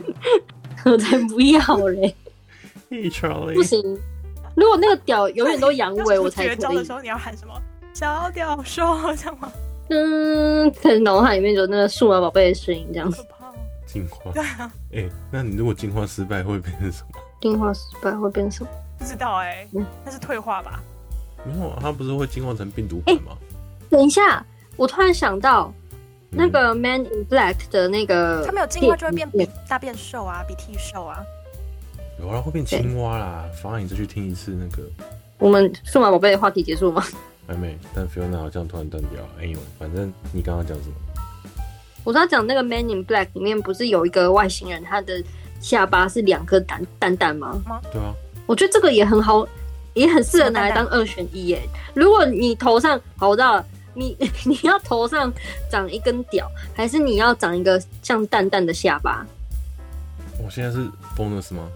[0.85, 2.15] 我才不要嘞。
[2.91, 3.99] Hey Charlie，不行。
[4.57, 6.57] 如果那个屌永远都阳痿，我才可以。
[6.57, 7.55] 绝招的时候你要喊什么？
[7.95, 9.53] 小屌兽，这样吗？
[9.91, 13.25] 嗯，可能脑海里面有那个数码宝贝的声音，这样子。
[13.87, 14.33] 进化。
[14.33, 14.73] 对啊。
[14.93, 17.21] 哎、欸，那你如果进化失败会变成什么？
[17.41, 18.71] 进化失败会变成什么？
[18.99, 20.83] 不知道哎、欸，那、嗯、是退化吧？
[21.45, 23.21] 没有啊，它不是会进化成病毒吗、欸？
[23.89, 24.45] 等一下，
[24.77, 25.73] 我突然想到，
[26.33, 31.23] 嗯、那个《Man in Black》的那个，它没有进化就会变比大变瘦啊，比替瘦啊。
[32.21, 33.45] 有啊，会变青蛙啦。
[33.63, 34.83] 反而你再去听一次那个。
[35.39, 37.05] 我们数码宝贝的话题结束吗？
[37.47, 39.23] 还没，但 Fiona 好像突然断掉。
[39.39, 40.95] 哎呦，反正你刚刚讲什么？
[42.03, 45.23] 我在讲那个《Man in Black》里面不是有一个外星人，他的
[45.61, 47.61] 下巴是两颗蛋蛋蛋吗？
[47.93, 48.15] 对啊。
[48.47, 49.47] 我觉得这个也很好，
[49.93, 51.61] 也很适合拿来当二选一耶。
[51.95, 55.33] 如果你头上，好，我知道了，你 你要头上
[55.71, 59.27] 长一根屌，还是你要长一个像蛋蛋的下巴？
[60.43, 61.69] 我现在是 bonus 吗？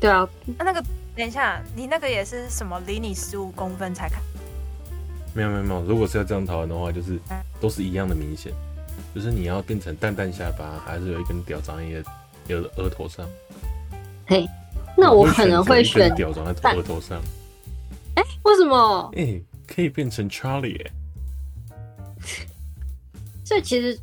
[0.00, 0.28] 对啊。
[0.58, 0.82] 那那个，
[1.16, 2.80] 等一下，你那个也是什么？
[2.86, 4.20] 离你十五公分才看？
[5.34, 5.82] 没有没有没有。
[5.84, 7.18] 如果是要这样讨论的话，就是
[7.60, 8.52] 都是一样的明显，
[9.14, 12.02] 就是你要变成蛋蛋下巴，还是有一根屌长在你的
[12.76, 13.26] 额头上？
[14.26, 14.46] 嘿。
[14.96, 17.20] 那我可能会选屌长在额头上。
[18.16, 19.12] 哎、欸，为什么？
[19.14, 20.90] 哎、欸，可以变成 Charlie 哎。
[23.44, 23.96] 所以其实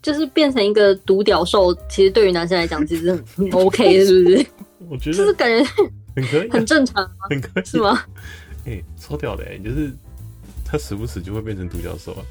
[0.00, 4.46] 就是变成一个独屌兽，其实对于男生来讲其实很 OK，是不是？
[4.90, 5.64] 我觉得就是感觉
[6.16, 8.02] 很可以，很正常，很可以，是吗？
[8.66, 9.90] 哎、欸，超屌的哎，就是
[10.64, 12.22] 他时不时就会变成独角兽啊。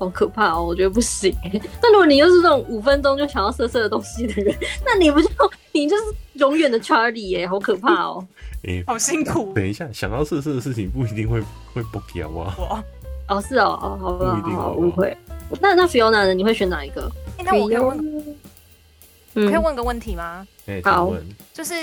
[0.00, 0.64] 好可怕哦！
[0.64, 1.34] 我觉得不行。
[1.82, 5.28] 那如果你又是这种五分钟就想要色色的东西的人，那你不就
[5.72, 6.02] 你就是
[6.34, 7.46] 永远的 Charlie 耶？
[7.46, 8.26] 好可怕哦！
[8.66, 9.52] 哎、欸，好辛苦。
[9.54, 11.40] 等一下，想要色色的事情不一定会
[11.74, 12.82] 会不屌啊。
[13.28, 15.14] 哦，是哦，哦，好吧，不一定好误会。
[15.60, 16.32] 那那 Fiona 呢？
[16.32, 17.02] 你会选哪一个？
[17.36, 18.36] 欸、那我可以问，
[19.34, 20.46] 可以问个问题吗？
[20.66, 21.12] 欸、好，
[21.52, 21.74] 就是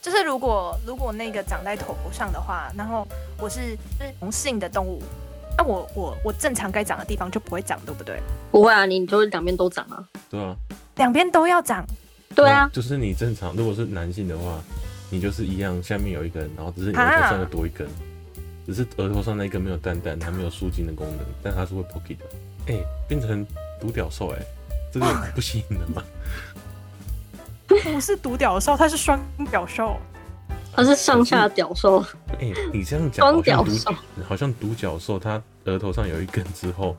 [0.00, 3.06] 就是如果如果那个长在头上的话，然后
[3.38, 5.02] 我是就是雄性的动物。
[5.54, 8.18] 那、啊、我我我正常该长的地方就不会长，对不对？
[8.50, 10.02] 不会啊，你就是两边都长啊。
[10.30, 10.56] 对啊，
[10.96, 11.84] 两边都要长。
[12.34, 14.58] 对啊，就是你正常，如果是男性的话，
[15.10, 17.92] 你就是一样，下面有一根，然后只是你额头上又多一根，啊、
[18.64, 22.24] 只是额头上那一根没有蛋蛋，它没有输精的功能，但它是会 pocky 的。
[22.68, 23.46] 哎、欸，变成
[23.78, 24.38] 独角兽，哎，
[24.90, 26.02] 这个 不吸引人吗？
[27.82, 29.20] 不是独屌兽，它是双
[29.50, 29.96] 屌兽。
[30.74, 32.00] 它是上下屌兽。
[32.38, 33.94] 哎、欸，你这样讲，双屌兽，
[34.26, 36.96] 好像独角兽，它额头上有一根之后，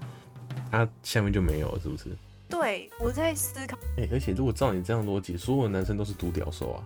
[0.69, 2.05] 它下面就没有了，是不是？
[2.47, 3.75] 对，我在思考。
[3.97, 6.79] 哎、欸，而且如果照你这样逻辑，所有的男生都是独屌兽啊？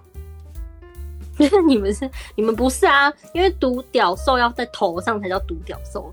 [1.67, 2.09] 你们是？
[2.35, 3.11] 你们不是啊？
[3.33, 6.09] 因为独屌兽要在头上才叫独屌兽，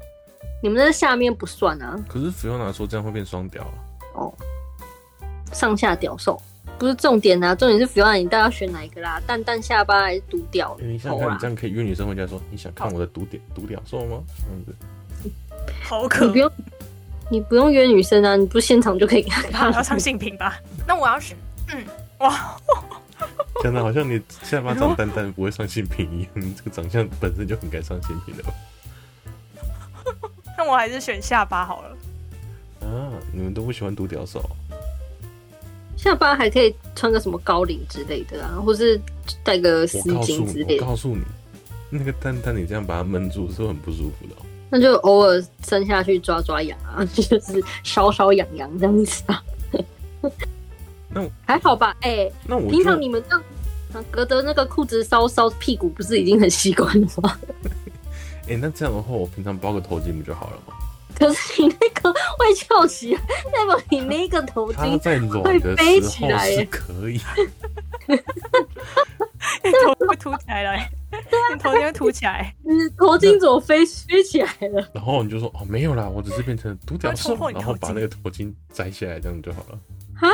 [0.60, 1.96] 你们在下面不算啊。
[2.08, 3.74] 可是 Fiona 说这样会变双屌啊？
[4.14, 4.34] 哦，
[5.52, 6.40] 上下屌兽。
[6.78, 9.20] 不是重点啊，重点是 Fiona，你到底要选哪一个啦？
[9.26, 10.76] 蛋蛋下巴还是独屌？
[10.80, 14.22] 你想看，你这样可以约女生回家说，你想看我的独屌独屌兽吗？
[14.38, 15.30] 这样子，
[15.82, 16.26] 好可。
[16.26, 16.52] 你不用，
[17.30, 19.50] 你不用约女生啊，你不是现场就可以看。
[19.50, 20.58] 他要上性平吧？
[20.86, 21.36] 那我要选，
[21.72, 21.84] 嗯，
[22.18, 22.56] 哇，
[23.62, 28.52] 真的好像你下巴长蛋蛋不会上性平一样，你这个长相本身就很该上性平的吧？
[30.58, 31.96] 那我还是选下巴好了。
[32.86, 34.42] 啊，你们都不喜欢独屌兽？
[36.04, 39.00] 下巴还可以穿个什么高领之类的啊，或是
[39.42, 40.84] 戴个丝巾之类的。
[40.84, 41.22] 我告诉你，
[41.88, 44.34] 那个蛋蛋你这样把它闷住是会很不舒服的。
[44.68, 47.40] 那就偶尔伸下去抓抓痒啊， 就是
[47.82, 49.42] 搔搔痒痒这样子啊。
[51.08, 51.96] 那还好吧？
[52.02, 57.38] 哎、欸，那我平常你们这样隔着那个裤子搔搔屁股，不是已经很习惯了吗？
[58.44, 60.74] 哎、欸，那这样的话，我平常包个头巾不就好了吗？
[61.14, 63.20] 可是你那个会翘起来，
[63.52, 66.64] 代表你那个头巾会飞起来耶。
[66.70, 67.20] 可以，
[68.08, 70.76] 你头会凸起来了，
[71.52, 74.90] 你头巾会凸起来，你头巾怎么飞飞起来了？
[74.92, 79.78] 然后你就说哦，没有啦，我只是变成独角兽，然后把那个头巾摘下来，这样就好了。
[80.16, 80.28] 哈？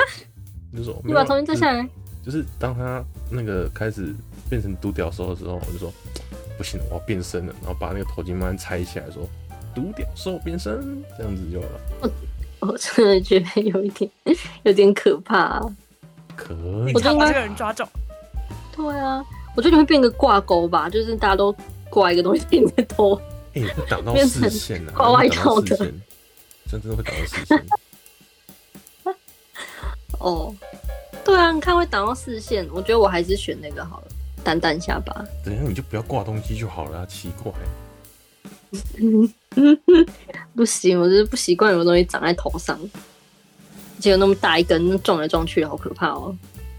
[0.72, 1.88] 你就说你把头巾摘下来，
[2.24, 4.14] 就是当他那个开始
[4.48, 5.92] 变成独角兽的时候，我就说
[6.56, 9.28] 不行了，我要变身了，然后把那个头巾慢慢拆下来说
[9.74, 11.80] 独角兽变身，这样子就好了。
[12.60, 14.10] 我 我真的觉得有一点
[14.64, 15.76] 有点可怕、啊。
[16.36, 16.54] 可
[16.88, 17.86] 以，我就把这个人抓走。
[18.74, 19.22] 对啊，
[19.56, 21.54] 我觉得你会变个挂钩吧，就是大家都
[21.90, 23.14] 挂一个东西在你的头，
[23.54, 25.76] 哎、欸，会挡到视线啊，挂外套的，
[26.70, 27.66] 真的会挡到视线。
[30.18, 30.54] 哦，
[31.24, 34.06] 对啊，你看会挡到视线，我觉得我还是选那个好了，
[34.44, 35.24] 淡淡下巴。
[35.44, 37.52] 等下你就不要挂东西就好了，奇怪。
[40.54, 42.78] 不行，我就是不习惯有东西长在头上，
[43.98, 46.34] 结果那么大一根，撞来撞去，好可怕哦。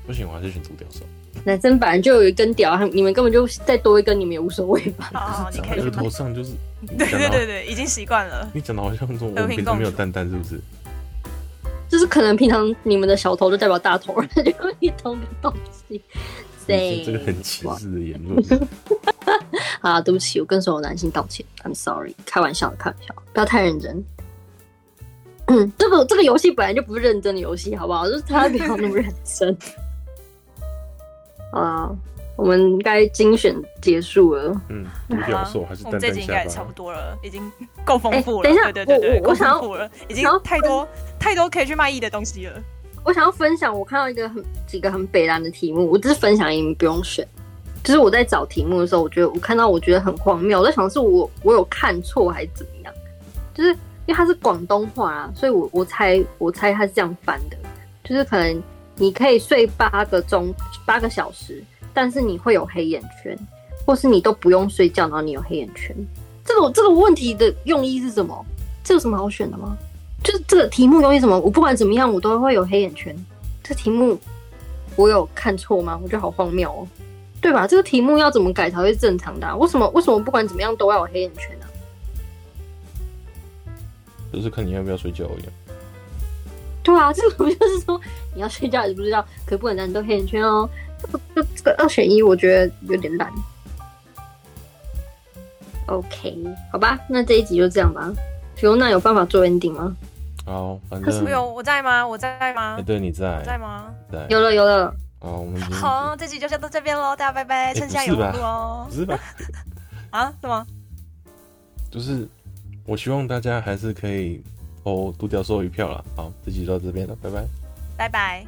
[0.06, 1.06] 不行，我还是选独角兽。
[1.44, 5.10] 男生本来就有一根屌，你们根本就再多一根，你们也无所谓吧？
[5.14, 6.52] 好，你可头上就是。
[6.98, 8.50] 对对对对，已经习惯了。
[8.54, 10.60] 你讲的好像说我们平常没有蛋蛋，是不是？
[11.90, 15.54] 就是可能平常你们的小头就代表大头，就一同的东
[15.88, 16.02] 西。
[16.66, 18.42] 对，这个很歧视的言论。
[19.82, 24.04] 啊，对不起，我跟所有男性道歉，I'm sorry，开玩笑的，开玩笑，不要太认真。
[25.48, 28.08] 嗯，这个这个游戏本来就不是认真的游戏，好不好？
[28.08, 29.58] 就是他不要那么认真。
[31.52, 31.90] 啊，
[32.38, 34.62] 我们应该精选结束了。
[34.70, 34.86] 嗯，
[36.00, 37.52] 这集应该也差不多了，已经
[37.84, 38.44] 够丰富了。
[38.44, 40.88] 等一下，对对对，我我想要，已经太多
[41.20, 42.54] 太多可以去卖艺的东西了。
[43.04, 47.28] 我想要分享，我看到一个很几个很北蓝的题目，我只是分享，你们不用选。
[47.84, 52.94] 就是我在找题目的时候，我觉得我看到我觉得很荒谬，我在想是我我有看错还是怎么样？
[53.54, 53.72] 就是
[54.06, 57.58] 因为它是广东话啊，所以我我猜我猜它是这样翻的，
[58.04, 58.64] 就是可能
[58.96, 60.54] 你可以睡八个钟
[60.86, 61.64] 八个小时，
[61.94, 63.38] 但是你会有黑眼圈，
[63.86, 65.96] 或是你都不用睡觉，然后你有黑眼圈。
[66.46, 68.46] 这个这个问题的用意是什么？
[68.84, 69.78] 这有什么好选的吗？
[70.24, 71.40] 就是这个题目用意什么？
[71.40, 73.16] 我不管怎么样，我都会有黑眼圈。
[73.64, 74.18] 这题目
[74.96, 76.00] 我有看错吗？
[76.04, 76.88] 我觉得好荒谬哦。
[77.42, 77.66] 对吧？
[77.68, 79.56] 这个题目要怎么改才会正常的啊？
[79.56, 81.66] 为什么为什么不管怎么样都要有黑眼圈呢？
[84.32, 85.52] 就是看你要不要睡觉一样。
[86.84, 88.00] 对啊， 这个不就是说
[88.34, 89.26] 你要睡觉还是不睡觉？
[89.46, 90.70] 可不能让你都黑眼圈哦？
[91.02, 91.08] 这
[91.42, 93.32] 个这个二选一，我觉得有点烂。
[95.88, 96.38] OK，
[96.72, 98.10] 好吧，那这一集就这样吧。
[98.56, 99.96] Fiona 有办法做 ending 吗？
[100.46, 102.08] 好，反正有我在吗？
[102.08, 102.76] 我在吗？
[102.78, 103.94] 欸、对，你在，在吗？
[104.12, 104.26] 在。
[104.30, 104.94] 有了，有了。
[105.22, 108.88] 好，我们好，这集就先到这边喽，大家拜拜，趁现在有路哦。
[108.90, 109.20] 不是吧？
[110.10, 110.34] 啊？
[110.42, 110.66] 是吗？
[111.92, 112.28] 就是，
[112.86, 114.42] 我希望大家还是可以
[114.84, 116.04] 投独角兽一票了。
[116.16, 117.46] 好，这集就到这边了，拜拜，
[117.96, 118.46] 拜拜，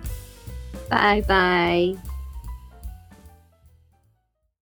[0.90, 2.13] 拜拜。